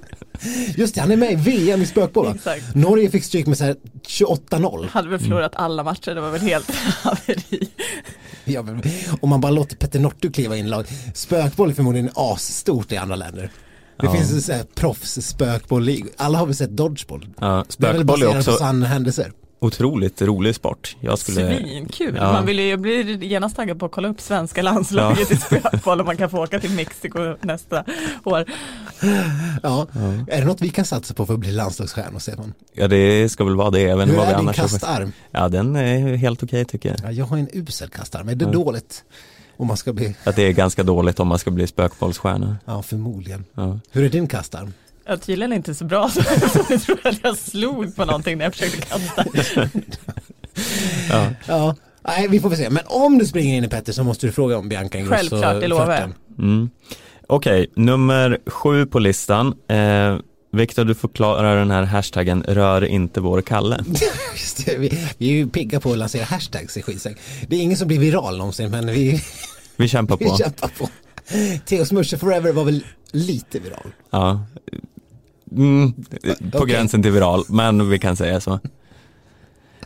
[0.76, 2.32] just det, han är med i VM i spökboll?
[2.34, 2.74] Exakt.
[2.74, 3.76] Norge fick stryk med så här
[4.08, 4.88] 28-0.
[4.88, 6.70] hade väl förlorat alla matcher, det var väl helt
[7.02, 7.68] haveri.
[8.44, 8.64] Ja,
[9.20, 10.86] om man bara låter Petter Northug kliva in i lag.
[11.14, 13.50] Spökboll är förmodligen asstort i andra länder.
[14.00, 14.12] Det Ja.
[14.12, 17.26] finns så här proffs spökboll Alla har väl sett dodgeball?
[17.40, 19.32] Ja, är spökboll är också sanna händelser.
[19.60, 20.96] otroligt rolig sport.
[21.00, 22.32] Jag skulle, Svinkul, Ja.
[22.32, 26.06] man vill ju bli genast taggad på att kolla upp svenska landslaget i spökboll och
[26.06, 27.84] man kan få åka till Mexiko nästa
[28.24, 28.44] år.
[29.62, 29.86] Ja.
[30.28, 32.54] Är det något vi kan satsa på för att bli landslagsstjärnor Stefan?
[32.72, 35.12] ja det ska väl vara det, även Hur vad vi är din kastarm?
[35.30, 36.98] Ja den är helt okej tycker jag.
[37.02, 39.04] Ja, jag har en usel kastarm, är det dåligt?
[39.58, 42.56] Om man ska bli, Att det är ganska dåligt om man ska bli spökbollsstjärna.
[42.64, 43.44] ja förmodligen.
[43.54, 43.78] Ja.
[43.90, 44.72] Hur är din kastarm?
[45.06, 46.20] Ja, tydligen inte så bra så
[46.70, 49.24] jag tror att jag slog på någonting när jag försökte kasta.
[51.10, 51.26] Ja.
[51.46, 52.70] Ja, nej vi får väl se.
[52.70, 55.16] Men om du springer in i Petter så måste du fråga om Bianca Ingrosso.
[55.16, 56.10] Självklart, det lovar jag.
[56.38, 56.70] Mm.
[57.26, 59.54] Okej, nummer sju på listan.
[59.68, 60.16] Eh,
[60.58, 63.84] Viktor, du förklarar den här hashtaggen rör inte vår Kalle.
[64.32, 67.16] Just det, vi, vi är ju pigga på att lansera hashtags i skitsnack.
[67.48, 69.22] Det är ingen som blir viral någonsin men vi,
[69.76, 70.36] Vi kämpar vi på.
[70.36, 70.88] kämpar på.
[71.66, 73.92] Theo Smusher Forever var väl lite viral.
[74.10, 74.44] Ja.
[75.52, 75.92] Mm,
[76.52, 76.74] på Okej.
[76.74, 78.60] gränsen till viral, men vi kan säga så.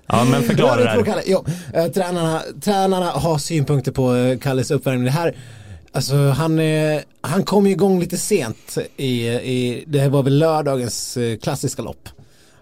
[0.07, 1.23] Ja, men förklara det här.
[1.27, 1.45] Jo,
[1.75, 5.05] eh, tränarna, tränarna har synpunkter på eh, Kalles uppvärmning.
[5.05, 5.35] Det här,
[5.93, 6.61] alltså han,
[7.21, 11.83] han kom ju igång lite sent i, i det här var väl lördagens eh, klassiska
[11.83, 12.09] lopp.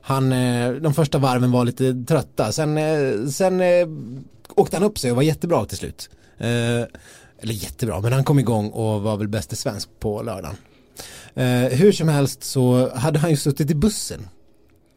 [0.03, 2.53] Han, eh, de första varven var lite trötta.
[2.53, 3.63] Sen, eh, sen
[4.55, 6.11] åkte han upp sig och var jättebra till slut.
[7.43, 10.57] Eller jättebra, men han kom igång och var väl bäst i svensk på lördagen.
[11.71, 14.29] Hur som helst så hade han ju suttit i bussen.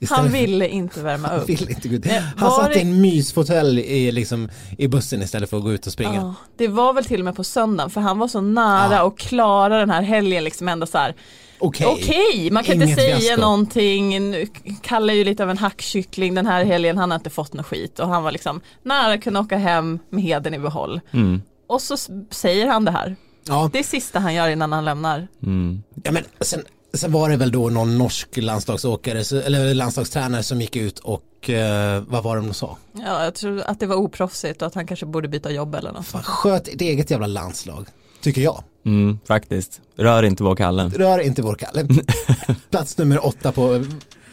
[0.10, 1.50] Han Istället för- ville inte värma han upp.
[1.50, 2.06] vill inte gå ut.
[2.38, 5.94] Han satt i en mysfåtölj i, liksom, i bussen istället för att gå ut och
[5.94, 6.16] springa.
[6.16, 9.04] Ja, det var väl till och med på söndagen för han var så nära Ja.
[9.04, 11.16] och klara den här helgen liksom ändå så här
[11.60, 11.88] Okej.
[11.88, 13.42] Okej, man kan inte Inget säga fiasko.
[13.42, 14.32] någonting.
[14.32, 14.48] Nu,
[14.82, 17.66] Kalle är ju lite av en hackkyckling den här helgen, han har inte fått något
[17.66, 21.02] skit och han var liksom nära att kunna åka hem med heden i behåll.
[21.12, 21.98] Mm, Och så
[22.30, 23.16] säger han det här.
[23.48, 25.28] Ja, Det är sista han gör innan han lämnar.
[25.44, 25.84] mm.
[26.04, 26.62] ja men sen,
[26.98, 31.50] sen var det väl då någon norsk landslagsåkare, så- eller landslagstränare som gick ut och,
[31.50, 32.78] eh, vad var det de sa?
[33.06, 35.92] Ja, jag tror att det var oproffsigt och att han kanske borde byta jobb eller
[35.92, 36.06] något.
[36.06, 37.88] Fan, sköt ett eget jävla landslag,
[38.22, 38.64] tycker jag.
[38.86, 39.82] Mm, faktiskt.
[39.96, 40.92] Rör inte vår Kalle.
[40.96, 41.88] Rör inte vår Kalle.
[42.70, 43.86] Plats nummer åtta på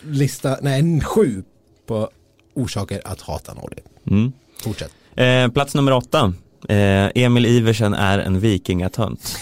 [0.04, 1.44] lista, nej sju
[1.86, 2.10] på
[2.54, 3.80] orsaker att hata Norge.
[4.10, 4.32] Mm.
[4.62, 4.90] Fortsätt.
[5.16, 6.34] Eh, plats nummer åtta.
[6.68, 9.36] Eh, Emil Iversen är en vikingatönt.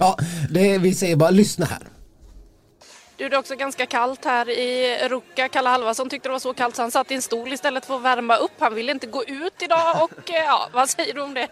[0.00, 0.16] Ja,
[0.50, 1.82] det, vi säger bara lyssna här.
[3.20, 5.48] Du, det är också ganska kallt här i Ruka.
[5.48, 7.96] Kalle Halvarsson tyckte det var så kallt så han satt i en stol istället för
[7.96, 8.56] att värma upp.
[8.58, 11.48] Han ville inte gå ut idag och eh, ja, vad säger du om det?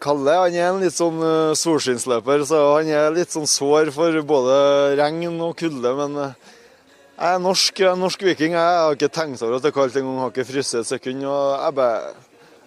[0.00, 4.20] Kalle han er en litt sånn uh, solskinnsløper, så han er litt sånn sår for
[4.26, 4.54] både
[4.98, 5.92] regn og kulde.
[5.98, 6.54] Men eh,
[7.18, 8.54] jeg er norsk, jeg er norsk viking.
[8.54, 10.22] Jeg har ikke tenkt over at det er kaldt engang.
[10.22, 11.26] Har ikke fryst et sekund.
[11.26, 12.14] Og jeg bare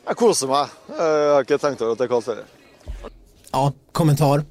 [0.07, 0.75] Jeg koser meg.
[0.91, 2.53] Jeg har ikke tenkt over at det er kaldt heller.
[3.55, 4.47] Ja, kommentar.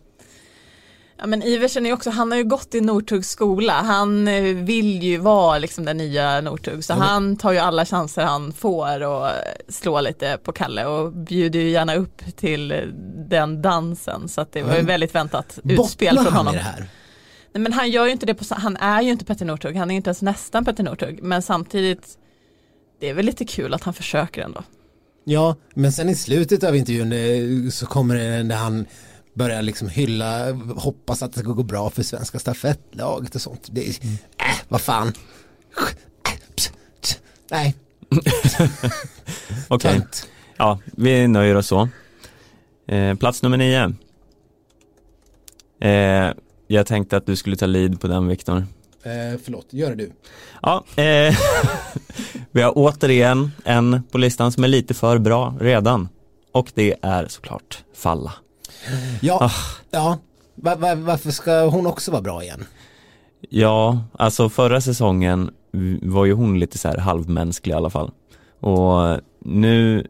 [1.18, 4.42] Ja men Iversen är ju också, han har ju gått i Northugs skola, han eh,
[4.42, 9.02] vill ju vara liksom den nya Northug så han tar ju alla chanser han får
[9.02, 9.30] och
[9.68, 12.78] slå lite på Kalle och bjuder ju gärna upp till eh,
[13.28, 16.54] den dansen så det var ju väldigt väntat utspel från han honom.
[16.54, 16.88] i det här?
[17.52, 19.90] Nej, men han gör ju inte det på, han är ju inte Petter Northug, han
[19.90, 22.18] är inte ens nästan Petter Northug men samtidigt
[23.00, 24.62] det är väl lite kul att han försöker ändå.
[25.24, 28.86] Ja, men sen i slutet av intervjun eh, så kommer det när han
[29.36, 33.68] börjar liksom hylla, hoppas att det ska gå bra för svenska stafettlaget och sånt.
[33.70, 35.12] Det är, äh, vad fan.
[37.50, 37.74] Nej,
[39.68, 40.28] Okej, tönt.
[40.56, 41.88] ja, vi nöjer oss så.
[42.88, 43.94] Eh, plats nummer nio.
[45.80, 46.34] Eh,
[46.66, 48.56] jag tänkte att du skulle ta lead på den Viktor.
[49.02, 50.12] Eh, förlåt, gör det du.
[50.62, 51.36] Ja, eh,
[52.50, 56.08] vi har återigen en på listan som är lite för bra redan.
[56.52, 58.32] Och det är såklart Falla.
[59.20, 59.50] Ja, Ah.
[59.90, 60.18] ja.
[60.54, 62.64] Va, va, varför ska hon också vara bra igen?
[63.50, 65.50] Ja, alltså förra säsongen
[66.02, 68.10] var ju hon lite så här halvmänsklig i alla fall.
[68.60, 70.06] Och nu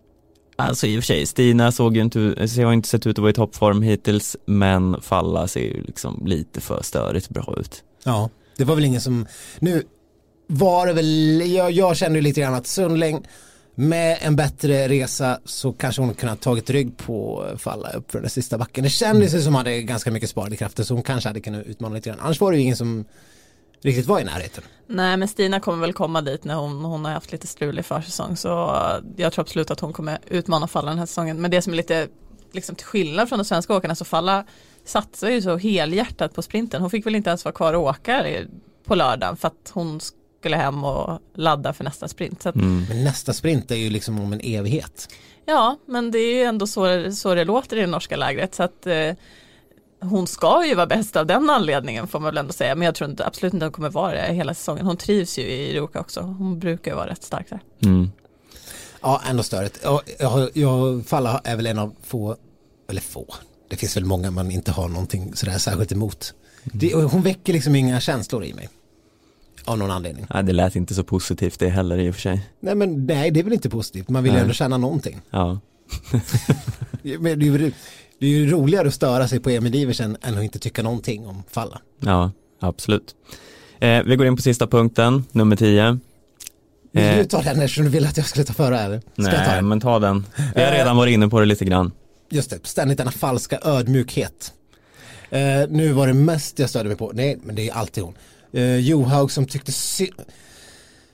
[0.59, 2.19] Alltså i och för sig, Stina såg ju inte,
[2.65, 6.61] har inte sett ut att vara i toppform hittills men Falla ser ju liksom lite
[6.61, 7.83] för störigt bra ut.
[8.05, 9.27] Ja, det var väl ingen som,
[9.59, 9.83] nu
[10.47, 13.27] var det väl, jag, jag kände ju lite grann att Sundling
[13.79, 18.31] med en bättre resa så kanske hon kunnat tagit rygg på Falla upp för den
[18.31, 18.85] sista backen.
[18.85, 21.67] Det kändes ju som hon hade ganska mycket sparade krafter så hon kanske hade kunnat
[21.67, 22.21] utmana lite grann.
[22.21, 23.05] Annars var det ju ingen som
[23.83, 24.65] riktigt var i närheten.
[24.87, 28.37] Nej men Stina kommer väl komma dit när hon, hon har haft lite strulig försäsong
[28.37, 28.49] så
[29.17, 31.41] jag tror absolut att hon kommer utmana Falla den här säsongen.
[31.41, 32.09] Men det som är lite
[32.53, 34.45] liksom till skillnad från de svenska åkarna så Falla
[34.85, 36.81] satsar ju så helhjärtat på sprinten.
[36.81, 38.25] Hon fick väl inte ens vara kvar och åka
[38.85, 40.01] på lördagen för att hon
[40.41, 42.43] skulle hem och ladda för nästa sprint.
[42.43, 42.87] Så att, mm.
[42.89, 45.09] Men nästa sprint är ju liksom om en evighet.
[45.45, 48.55] Ja, men det är ju ändå så, så det låter i det norska lägret.
[48.55, 49.13] Så att eh,
[50.01, 52.75] hon ska ju vara bäst av den anledningen får man väl ändå säga.
[52.75, 54.87] Men jag tror inte, absolut inte att hon kommer vara det hela säsongen.
[54.87, 56.21] Hon trivs ju i Ruka också.
[56.21, 57.61] Hon brukar ju vara rätt stark där.
[57.83, 58.11] Mm.
[59.01, 59.81] Ja, ändå störigt.
[59.83, 62.37] Jag, jag, jag, Falla är väl en av få,
[62.89, 63.35] eller få,
[63.69, 66.35] det finns väl många man inte har någonting sådär särskilt emot.
[66.65, 66.79] Mm.
[66.79, 68.69] Det, hon väcker liksom inga känslor i mig.
[69.67, 70.27] Av någon anledning.
[70.35, 72.47] Nej, det lät inte så positivt det heller i och för sig.
[72.61, 74.09] Nej, men nej, det är väl inte positivt.
[74.09, 75.21] Man vill ju ändå känna någonting.
[75.31, 75.61] Ja.
[77.03, 77.73] men det, är ju,
[78.19, 81.27] det är ju roligare att störa sig på Emil Iversen än att inte tycka någonting
[81.27, 81.81] om Falla.
[82.01, 83.15] Ja, absolut.
[83.79, 85.99] Eh, vi går in på sista punkten, nummer 10.
[86.93, 88.99] Vill du eh, ta den eftersom du ville att jag skulle ta före eller?
[88.99, 90.27] Ska nej, ta men ta den.
[90.55, 91.93] Vi har redan varit inne på det lite grann.
[92.31, 94.53] Just det, ständigt denna falska ödmjukhet.
[95.31, 98.15] Eh, nu var det mest jag störde mig på, nej men det är alltid hon
[98.57, 99.73] eh, Johaug som tyckte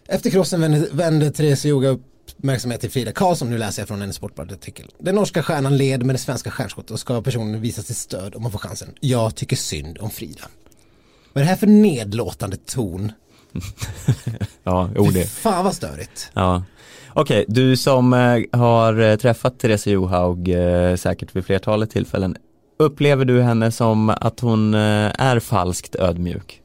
[0.08, 4.12] efter krossen vände, vände Therese Joga uppmärksamhet till Frida Karlsson, nu läser jag från en
[4.12, 4.90] Sportbladet-artikel.
[4.98, 8.42] Den norska stjärnan led med det svenska stjärnskottet och ska personen visa sitt stöd om
[8.42, 8.88] man får chansen.
[9.00, 10.42] Jag tycker synd om Frida.
[11.32, 13.12] Vad är det här för nedlåtande ton?
[14.62, 15.26] ja, jo det.
[15.26, 16.30] Fan vad störigt.
[16.32, 16.64] Ja.
[17.14, 22.36] Okej, okay, du som eh, har eh, träffat Therese Johaug eh, säkert vid flertalet tillfällen.
[22.78, 26.61] Upplever du henne som att hon är falskt ödmjuk?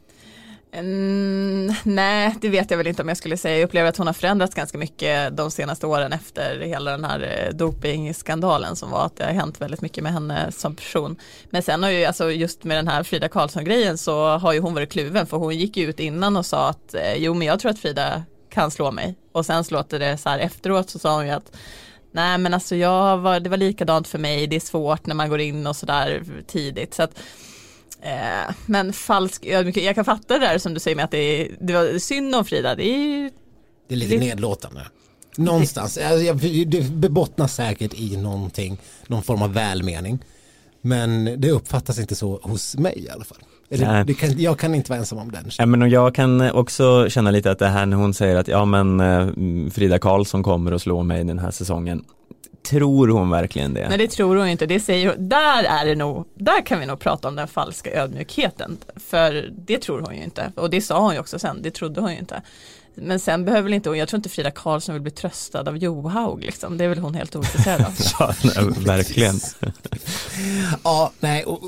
[0.72, 3.58] Mm, nej, det vet jag väl inte om jag skulle säga.
[3.58, 7.20] Jag upplever att hon har förändrats ganska mycket de senaste åren efter hela den här
[7.20, 11.16] eh, dopingskandalen som var att det har hänt väldigt mycket med henne som person.
[11.50, 14.74] Men sen har ju alltså just med den här Frida Karlsson-grejen så har ju hon
[14.74, 17.60] varit kluven för hon gick ju ut innan och sa att eh, jo men jag
[17.60, 21.00] tror att Frida kan slå mig och sen slåter låter det så här efteråt så
[21.00, 21.56] sa hon ju att
[22.12, 25.30] nej men alltså jag var, det var likadant för mig, det är svårt när man
[25.30, 26.94] går in och sådär tidigt.
[26.94, 27.20] Så att,
[28.02, 31.18] Eh, men falsk ödmjukhet, jag kan fatta det där som du säger med att det,
[31.18, 32.76] är, det var synd om Frida.
[32.76, 33.32] Det är,
[33.88, 34.88] det är lite det, nedlåtande.
[35.38, 36.34] Någonstans, alltså,
[36.92, 38.78] det bottnar säkert i någonting,
[39.08, 40.20] någon form av välmening.
[40.82, 43.38] Men det uppfattas inte så hos mig i alla fall.
[43.70, 45.50] Det, det kan, jag kan inte vara ensam om den.
[45.58, 48.66] Ja, men jag kan också känna lite att det här när hon säger att ja
[48.66, 49.28] men eh,
[49.72, 52.04] Frida Karlsson kommer att slå mig den här säsongen
[52.64, 53.90] tror hon verkligen det?
[53.90, 55.30] Nej det tror hon inte, det säger hon.
[55.30, 58.78] Där är det nog, där kan vi nog prata om den falska ödmjukheten.
[58.96, 60.52] För det tror hon ju inte.
[60.56, 62.42] Och det sa hon ju också sen, det trodde hon ju inte.
[62.96, 66.44] Men sen behöver väl inte, jag tror inte Frida Karlsson vill bli tröstad av Johaug
[66.44, 66.78] liksom.
[66.78, 67.94] Det är väl hon helt ointresserad av.
[68.20, 69.40] ja, nej, verkligen.
[70.84, 71.44] ja, nej.
[71.44, 71.62] Och,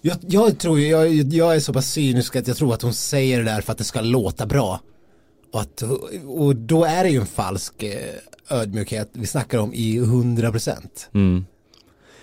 [0.00, 3.38] jag, jag, tror, jag, jag är så pass cynisk att jag tror att hon säger
[3.38, 4.80] det där för att det ska låta bra.
[5.54, 5.82] Och, att,
[6.26, 11.10] och då är det ju en falsk eh, ödmjukhet vi snackar om i 100 procent.
[11.14, 11.44] Mm.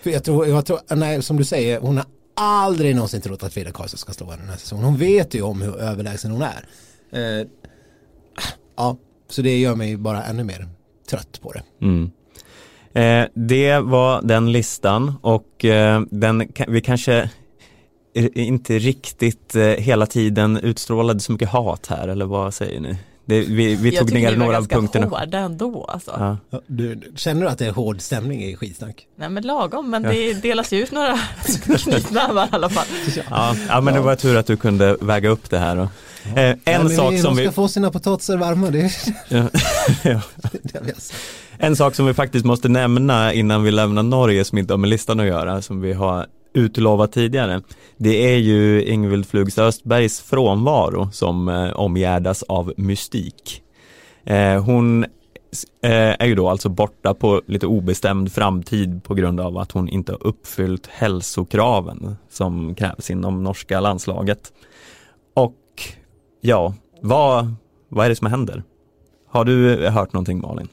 [0.02, 2.06] För jag tror, jag tror nej, som du säger, hon har
[2.36, 4.86] aldrig någonsin trott att Frida Karlsson ska slå henne den här säsongen.
[4.86, 6.66] Hon vet ju om hur överlägsen hon är.
[7.12, 7.48] Eh,
[8.78, 8.98] ja,
[9.30, 10.68] så det gör mig bara ännu mer
[11.10, 11.64] trött på det.
[11.82, 12.12] Mm.
[12.94, 17.30] Eh, det var den listan och eh, den, vi kanske
[18.34, 22.98] inte riktigt eh, hela tiden utstrålade så mycket hat här eller vad säger ni?
[23.26, 25.08] Det, vi, vi tog ner några av punkterna.
[25.12, 26.38] Jag tycker ändå alltså.
[26.50, 26.62] Ja.
[26.68, 29.08] Du, känner du att det är hård stämning i skitsnack?
[29.16, 31.20] Nej men lagom, men det delas ju ut några
[31.84, 32.86] knytnävar i alla fall.
[33.30, 35.78] Ja, ja men det var tur att du kunde väga upp det här.
[35.78, 35.90] Eh,
[36.36, 37.44] en ja, sak som vi...
[37.44, 38.70] ska få sina potatisar varma.
[38.70, 38.92] Det...
[39.30, 39.48] ja.
[40.04, 40.22] ja.
[41.58, 44.90] En sak som vi faktiskt måste nämna innan vi lämnar Norge som inte har med
[44.90, 47.62] listan att göra, som vi har utlovat tidigare.
[47.98, 53.64] Det är ju Ingvild Flugstad Östbergs frånvaro som eh, omgärdas av mystik.
[54.24, 59.58] Eh, hon eh, är ju då alltså borta på lite obestämd framtid på grund av
[59.58, 64.54] att hon inte har uppfyllt hälsokraven som krävs inom norska landslaget.
[65.34, 65.58] Och
[66.42, 67.54] ja, vad,
[67.90, 68.64] vad är det som händer?
[69.28, 70.68] Har du hört någonting Malin?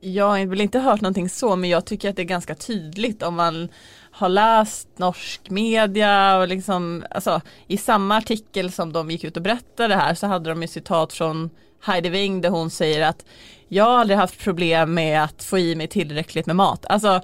[0.00, 3.22] Jag har väl inte hört någonting så men jag tycker att det är ganska tydligt
[3.22, 3.68] om man
[4.16, 9.42] har läst norsk media och liksom alltså, i samma artikel som de gick ut och
[9.42, 11.50] berättade här så hade de ju citat från
[11.80, 13.24] Heidi Wing där hon säger att
[13.68, 16.86] jag har aldrig haft problem med att få i mig tillräckligt med mat.
[16.86, 17.20] Alltså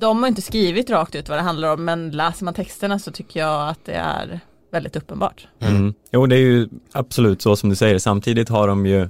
[0.00, 3.12] de har inte skrivit rakt ut vad det handlar om men läser man texterna så
[3.12, 4.40] tycker jag att det är
[4.72, 5.48] väldigt uppenbart.
[5.60, 5.94] Mm.
[6.12, 7.98] Jo, det är ju absolut så som du säger.
[7.98, 9.08] Samtidigt har de ju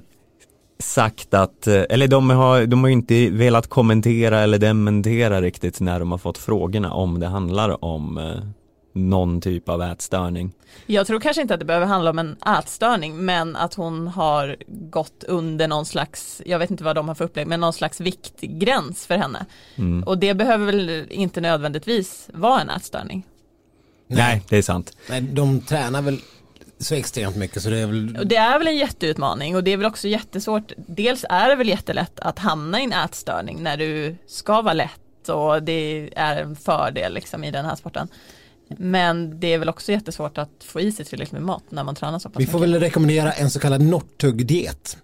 [0.81, 5.99] sagt att, eh, eller de har, de har inte velat kommentera eller dementera riktigt när
[5.99, 8.43] de har fått frågorna om det handlar om eh,
[8.93, 10.51] någon typ av ätstörning.
[10.85, 14.55] Jag tror kanske inte att det behöver handla om en ätstörning men att hon har
[14.67, 18.01] gått under någon slags, jag vet inte vad de har för upplägg, men någon slags
[18.01, 19.45] viktgräns för henne.
[19.75, 20.03] Mm.
[20.03, 23.25] Och det behöver väl inte nödvändigtvis vara en ätstörning.
[24.07, 24.97] Nej, det är sant.
[25.09, 26.19] Nej, de tränar väl
[26.81, 29.71] så extremt mycket så det är väl Och det är väl en jätteutmaning och det
[29.71, 30.71] är väl också jättesvårt.
[30.77, 35.29] Dels är det väl jättelätt att hamna i en ätstörning när du ska vara lätt
[35.29, 38.07] och det är en fördel liksom i den här sporten.
[38.77, 41.95] Men det är väl också jättesvårt att få i sig tillräckligt med mat när man
[41.95, 42.73] tränar så pass Vi får mycket.
[42.73, 44.97] väl rekommendera en så kallad Northug-diet.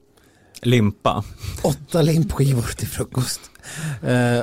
[0.62, 1.24] Limpa.
[1.64, 3.42] Åtta limpskivor till frukost.
[4.04, 4.42] Eh,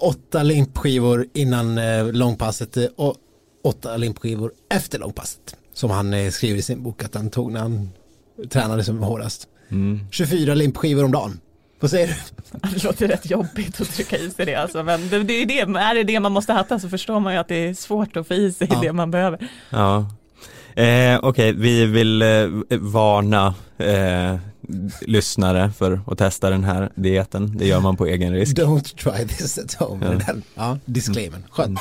[0.00, 3.14] åtta limpskivor innan eh, långpasset eh, och
[3.64, 5.56] åtta limpskivor efter långpasset.
[5.76, 7.90] Som han eh, skriver i sin bok att han tog när han
[8.50, 9.48] tränade som hårdast.
[9.70, 10.00] Mm.
[10.10, 11.40] 24 limpskivor om dagen.
[11.80, 12.14] Vad säger du?
[12.74, 14.82] Det låter rätt jobbigt att trycka i sig det alltså.
[14.82, 17.38] Men det, det är det, är det det man måste äta så förstår man ju
[17.38, 18.80] att det är svårt att få i sig Ja.
[18.80, 19.48] det man behöver.
[19.70, 20.10] Ja.
[20.82, 22.28] Eh, Okej, vi vill eh,
[22.70, 24.36] varna eh,
[25.00, 27.58] lyssnare för att testa den här dieten.
[27.58, 28.56] Det gör man på egen risk.
[28.56, 30.06] Don't try this at home.
[30.06, 30.12] Ja.
[30.12, 31.40] Ja, den, ja disclaimer.
[31.50, 31.80] Skönt.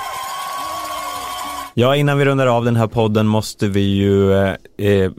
[1.78, 5.11] Ja, innan vi rundar av den här podden måste vi ju eh, eh,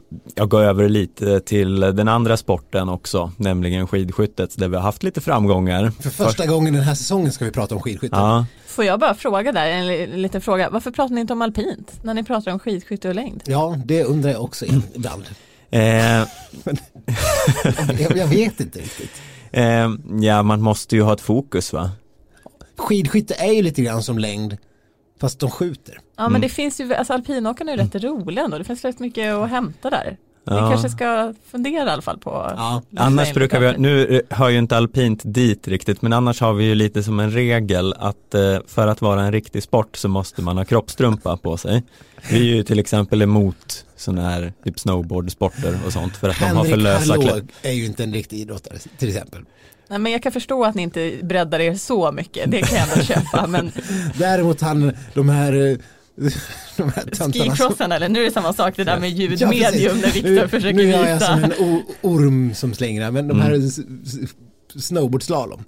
[0.45, 5.21] gå över lite till den andra sporten också, nämligen skidskyttet där vi har haft lite
[5.21, 5.91] framgångar.
[5.99, 8.15] För första gången den här säsongen ska vi prata om skidskytte.
[8.15, 10.69] Ja, Får jag bara fråga där, en li- liten fråga.
[10.69, 13.43] Varför pratar ni inte om alpint när ni pratar om skidskytte och längd?
[13.45, 15.23] Ja, det undrar jag också ibland.
[15.71, 16.27] eh, Jag,
[18.17, 19.21] jag vet inte riktigt.
[19.51, 19.89] eh,
[20.21, 21.91] ja man måste ju ha ett fokus va?
[22.77, 24.57] Skidskytte är ju lite grann som längd,
[25.21, 25.99] fast de skjuter.
[26.15, 26.31] Ja Mm.
[26.31, 28.57] men det finns ju, alltså alpinåkarna är ju rätt roliga ändå.
[28.57, 30.17] Det finns rätt mycket att hämta där.
[30.45, 30.69] Vi Ja.
[30.69, 32.81] kanske ska fundera i alla fall på Ja.
[32.97, 36.65] Annars brukar vi, nu eh, hör ju inte alpint dit riktigt, men annars har vi
[36.65, 40.41] ju lite som en regel att eh, för att vara en riktig sport så måste
[40.41, 41.83] man ha kroppstrumpa på sig.
[42.31, 46.45] Vi är ju till exempel emot sådana här typ snowboardsporter och sånt för att de
[46.45, 47.43] har för Henrik lösa kläder.
[47.61, 49.41] är ju inte en riktig idrottare till exempel.
[49.89, 52.89] Nej men jag kan förstå att ni inte breddar er så mycket, det kan jag
[52.91, 53.47] ändå köpa.
[53.47, 53.71] Men
[54.17, 55.77] Däremot han, de här, eh,
[56.77, 56.91] de
[57.33, 60.47] skicrossen eller nu är det samma sak det där med Ja, ljudmedium när Viktor Nu-
[60.47, 61.53] försöker Nu gör jag som visa.
[61.61, 63.69] en orm som slingrar, men de här Mm.
[64.75, 65.63] snowboardslalom,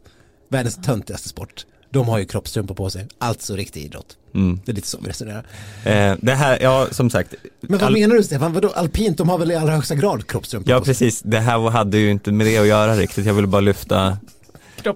[0.49, 4.17] världens töntigaste sport, de har ju kroppstrumpor på sig, alltså riktig idrott.
[4.35, 4.59] Mm.
[4.65, 5.45] Det är lite så vi resonerar.
[5.85, 7.33] Eh, det här, ja som sagt.
[7.61, 10.71] Men vad menar du Stefan, vadå alpint, de har väl i allra högsta grad kroppstrumpor
[10.71, 10.93] Ja på sig?
[10.93, 13.25] precis, det här hade ju inte med det att göra riktigt.
[13.25, 14.17] Jag ville bara lyfta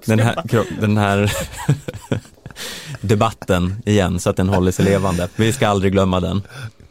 [0.05, 1.31] den här, kro- den här
[3.01, 5.27] debatten igen så att den håller sig levande.
[5.35, 6.41] Vi ska aldrig glömma den.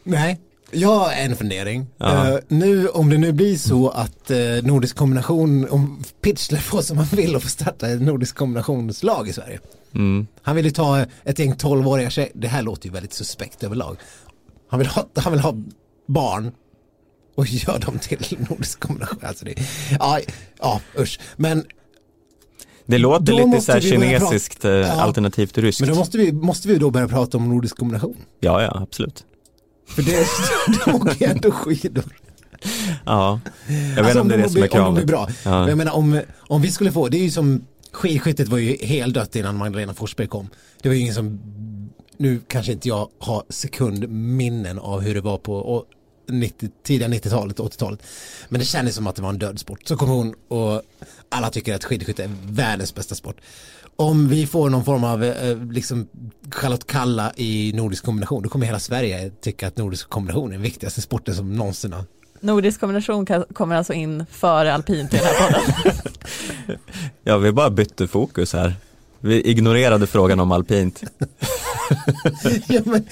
[0.03, 0.39] Nej,
[0.73, 1.85] jag har en fundering.
[1.99, 6.97] Eh, nu, om det nu blir så att uh, nordisk kombination, om Pitchler får som
[6.97, 9.59] han vill och får starta ett nordisk kombinationslag i Sverige.
[9.95, 10.27] Mm.
[10.41, 13.97] Han vill ju ta ett gäng 12-åriga tjejer, det här låter ju väldigt suspekt överlag.
[14.69, 15.55] Han vill ha, han vill ha
[16.07, 16.51] barn
[17.35, 19.19] och gör dem till nordisk kombination.
[19.21, 19.55] Alltså det,
[19.99, 20.19] ja,
[20.59, 21.19] ja, usch.
[21.35, 21.63] Men,
[22.85, 25.13] Det låter Då lite så här kinesiskt eh, Ja.
[25.53, 25.79] ryskt.
[25.79, 28.17] men då måste vi, måste vi då börja prata om nordisk kombination.
[28.39, 29.25] Ja, ja, absolut.
[29.95, 30.25] För det,
[30.85, 32.03] de åker ju ändå skidor.
[33.05, 35.05] Ja, jag vet Alltså, inte om det är det de som är blir- Om de
[35.05, 35.43] blir kravet.
[35.43, 35.51] bra.
[35.51, 35.69] Ja.
[35.69, 39.35] Jag menar om, om vi skulle få, det är ju som skidskyttet var ju heldött
[39.35, 40.49] innan Magdalena Forsberg kom.
[40.81, 41.39] Det var ju ingen som,
[42.17, 45.85] nu kanske inte jag har sekundminnen av hur det var på och
[46.27, 47.99] 90, tidiga 90-talet, 80-talet.
[48.49, 49.79] Men det kändes som att det var en död sport.
[49.87, 50.81] Så kom hon och
[51.29, 53.35] alla tycker att skidskytte är världens bästa sport.
[53.95, 56.07] Om vi får någon form av eh, liksom
[56.51, 60.61] Charlotte Kalla i nordisk kombination, då kommer hela Sverige tycka att nordisk kombination är den
[60.61, 62.05] viktigaste sporten som någonsin har
[62.39, 65.95] Nordisk kombination kommer alltså in före alpint i den här podden.
[67.23, 68.75] Ja, vi bara bytte fokus här.
[69.19, 71.03] Vi ignorerade frågan om alpint.
[72.67, 73.05] ja, men,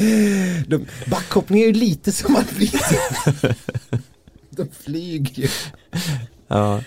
[0.67, 2.71] de, backhoppning är ju lite som att bli
[4.49, 5.49] De flyger ju.
[6.47, 6.81] Ja.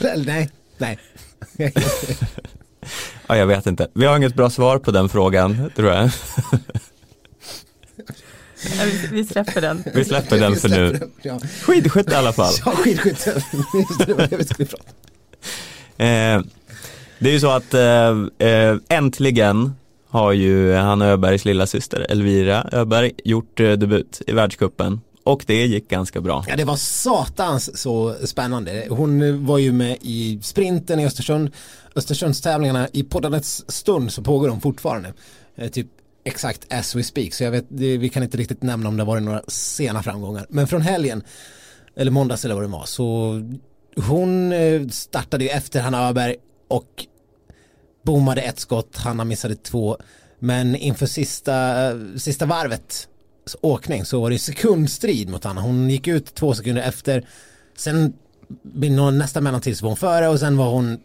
[0.00, 0.98] Eller, nej, nej.
[3.26, 3.88] Ja, jag vet inte.
[3.94, 6.10] Vi har inget bra svar på den frågan, tror jag.
[8.78, 9.84] Ja, vi- Vi släpper den.
[9.94, 11.10] Vi släpper den för nu.
[11.22, 12.52] Ja, Skidskytte i alla fall.
[12.64, 13.42] ja skidskytte.
[13.74, 14.84] Just det, det var det vi skulle prata.
[16.04, 16.42] Eh,
[17.18, 19.72] Det är ju så att eh, eh, äntligen
[20.08, 25.66] har ju Hanna Öbergs lilla syster Elvira Öberg gjort eh, debut i världskuppen och det
[25.66, 26.44] gick ganska bra.
[26.48, 28.86] Ja, det var satans så spännande.
[28.90, 31.50] Hon var ju med i sprinten i Östersund.
[31.94, 35.12] Östersundstävlingarna i poddandets stund så pågår de fortfarande.
[35.56, 35.86] Eh, typ
[36.24, 37.34] exakt as we speak.
[37.34, 40.46] Så jag vet, det, vi kan inte riktigt nämna om det varit några sena framgångar.
[40.48, 41.22] Men från helgen,
[41.96, 43.40] eller måndags eller vad det var, så
[43.96, 46.36] hon eh, startade ju efter Hanna Öberg
[46.68, 47.06] och
[48.04, 49.96] bommade ett skott, Hanna missade två.
[50.38, 53.08] Men inför sista, eh, sista varvet
[53.60, 55.60] åkning så var det sekundstrid mot Hanna.
[55.60, 57.26] Hon gick ut två sekunder efter.
[57.76, 58.12] Sen
[59.12, 60.98] nästa mellantid så var hon före och sen var hon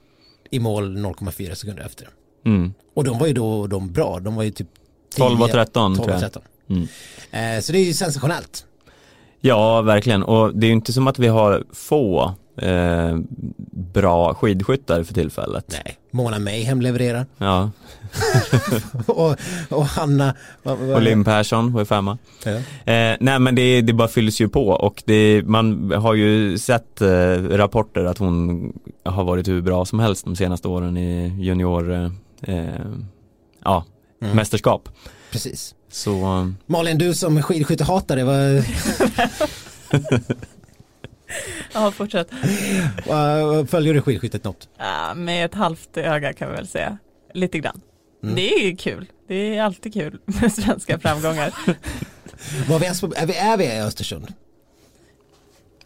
[0.52, 2.08] i mål 0,4 sekunder efter.
[2.46, 2.74] Mm.
[2.94, 4.20] Och de var ju då de bra.
[4.20, 4.68] De var ju typ
[5.18, 6.20] 12 och 13 12 tror och jag.
[6.20, 6.42] 13.
[6.70, 6.88] Mm.
[7.32, 8.66] Eh, så det är ju sensationellt.
[9.42, 10.24] Ja, verkligen.
[10.24, 13.18] Och det är ju inte som att vi har få eh,
[13.94, 15.66] bra skidskyttar för tillfället.
[15.86, 15.98] Nej.
[16.12, 17.26] Mona Mayhem levererar.
[17.38, 17.72] Ja,
[19.08, 19.36] och,
[19.70, 20.36] och Hanna.
[20.64, 22.18] vad- vad- och Lim Persson var femma.
[22.46, 22.52] Ja.
[22.52, 27.02] Eh, nej men det, det bara fylls ju på och det, man har ju sett
[27.02, 27.08] eh,
[27.50, 28.74] rapporter att hon
[29.06, 32.10] har varit hur bra som helst de senaste åren i junior, eh,
[32.42, 32.74] eh,
[33.64, 33.86] ja,
[34.22, 34.36] Mm.
[34.36, 34.90] mästerskap.
[35.32, 35.76] Precis.
[35.92, 38.64] Så Malin, du som skidskyttehatare, vad,
[41.74, 42.28] Ja, fortsätt.
[43.68, 44.70] följer du skidskyttet något?
[44.78, 46.98] Ja, med ett halvt öga kan vi väl säga.
[47.34, 47.82] Lite grann.
[48.24, 48.36] Mm.
[48.36, 49.06] Det är ju kul.
[49.28, 51.54] Det är alltid kul med svenska framgångar.
[52.70, 54.34] Var vi ens på, är, vi, är vi i Östersund?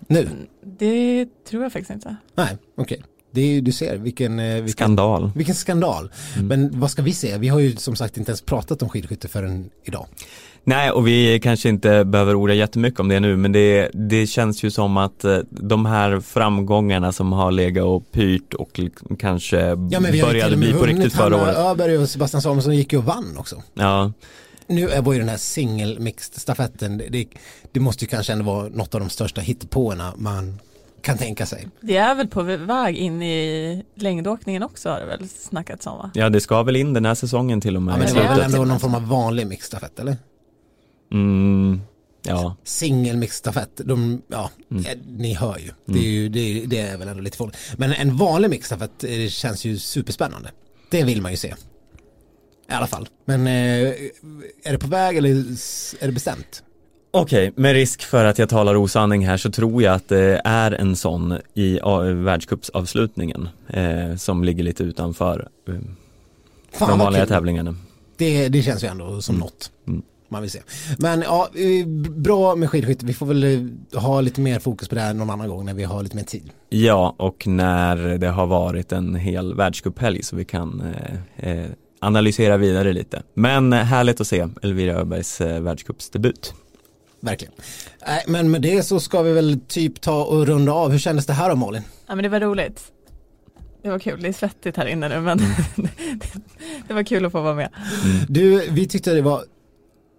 [0.07, 0.29] Nu?
[0.61, 2.15] Det tror jag faktiskt inte.
[2.35, 3.03] Nej, okej.
[3.31, 5.31] Det är ju, du ser vilken, eh, vilken, skandal.
[5.35, 6.11] vilken skandal.
[6.35, 6.47] Mm.
[6.47, 7.37] Men vad ska vi se?
[7.37, 10.07] Vi har ju som sagt inte ens pratat om skidskytte förrän idag.
[10.67, 14.63] Nej och vi kanske inte behöver orda jättemycket om det nu men det, det känns
[14.63, 18.79] ju som att eh, de här framgångarna som har legat och pyrt och
[19.19, 19.59] kanske
[19.89, 21.57] Ja började bli på riktigt förra året.
[21.57, 23.63] Öberg och Sebastian Samuelsson gick ju och vann också.
[23.73, 24.11] Ja,
[24.67, 27.25] Nu är- var ju den här singelmixed-stafetten, det, det,
[27.71, 30.59] det måste ju kanske ändå vara något av de största hittepåerna man
[31.01, 31.67] kan tänka sig.
[31.81, 36.11] Det är väl på väg in i längdåkningen också har det väl snackats om va?
[36.13, 38.35] ja det ska väl in den här säsongen till och med Ja, men det var
[38.35, 40.17] väl ändå någon form av vanlig mixstafett eller?
[41.11, 41.81] Mm,
[42.23, 44.85] ja, Singelmixstafett, de, ja, Mm.
[44.85, 45.71] eh, ni hör ju.
[45.85, 47.57] Det är ju, det är, det är väl ändå lite farligt.
[47.77, 50.51] Men en vanlig mixstafett eh, känns ju superspännande.
[50.91, 51.47] Det vill man ju se.
[52.69, 53.07] I alla fall.
[53.25, 53.53] Men eh,
[54.63, 56.63] är det på väg eller är det bestämt?
[57.11, 60.71] Okej, med risk för att jag talar osanning här så tror jag att det är
[60.71, 61.79] en sån i
[62.13, 65.73] världscupsavslutningen eh, som ligger lite utanför eh,
[66.71, 67.29] Fan de vanliga kul.
[67.29, 67.75] tävlingarna.
[68.17, 69.45] Det, det känns ju ändå som Mm.
[69.45, 69.71] något.
[69.87, 70.01] Mm.
[70.29, 70.59] Man vill se.
[70.97, 73.05] Men ja, eh, bra med skidskytte.
[73.05, 75.73] Vi får väl eh, ha lite mer fokus på det här någon annan gång när
[75.73, 76.51] vi har lite mer tid.
[76.69, 81.65] Ja, och när det har varit en hel världscuphelg så vi kan eh, eh,
[81.99, 83.23] analysera vidare lite.
[83.33, 86.53] Men härligt att se Elvira Öbergs eh, världscupsdebut.
[87.19, 87.53] Verkligen.
[88.07, 90.91] Nej, men med det så ska vi väl typ ta och runda av.
[90.91, 91.83] Hur kändes det här då Malin?
[92.07, 92.91] Ja men det var roligt.
[93.81, 95.37] Det var kul, det är svettigt här inne nu men
[96.87, 97.69] det var kul att få vara med.
[98.27, 99.43] Du, vi tyckte det var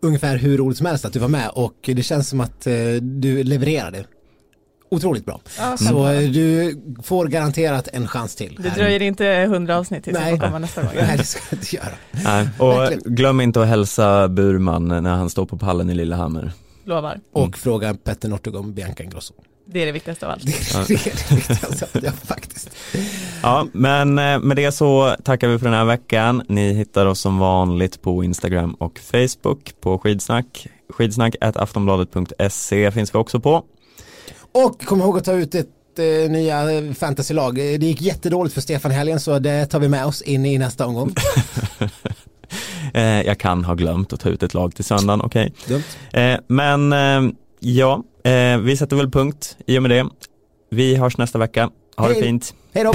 [0.03, 2.75] ungefär hur roligt som helst att du var med och det känns som att eh,
[3.01, 4.05] du levererade
[4.91, 5.41] otroligt bra.
[5.59, 6.25] Ja, Så mm.
[6.25, 8.59] eh, du får garanterat en chans till.
[8.63, 10.31] Det dröjer inte hundra avsnitt tills Nej.
[10.31, 10.91] jag får komma nästa gång.
[10.95, 11.95] Nej, det ska jag inte göra.
[12.25, 13.15] Nej, och Verkligen.
[13.15, 16.53] glöm inte att hälsa Burman när han står på pallen i Lillehammer.
[16.85, 17.21] Lovar.
[17.33, 19.35] Och fråga Petter Northug om Bianca Ingrosso.
[19.71, 20.47] Det är det viktigaste av allt.
[20.47, 22.71] Det är det viktigaste, ja faktiskt.
[23.43, 26.43] Ja, men eh, med det så tackar vi för den här veckan.
[26.49, 30.67] Ni hittar oss som vanligt på Instagram och Facebook på skidsnack.
[30.91, 33.65] Skidsnack aftonbladet.se finns vi också på.
[34.53, 37.55] Och kom ihåg att ta ut ett eh, nya fantasylag.
[37.55, 40.87] Det gick jättedåligt för Stefan helgen så det tar vi med oss in i nästa
[40.87, 41.15] omgång.
[42.95, 45.53] Eh, jag kan ha glömt att ta ut ett lag till söndagen, okej.
[45.67, 45.83] Dumt.
[46.13, 50.09] Eh, men eh, ja, eh, vi sätter väl punkt i och med det.
[50.71, 51.71] Vi hörs nästa vecka.
[51.97, 52.23] Ha det Hej.
[52.23, 52.55] fint.
[52.75, 52.93] Hej då!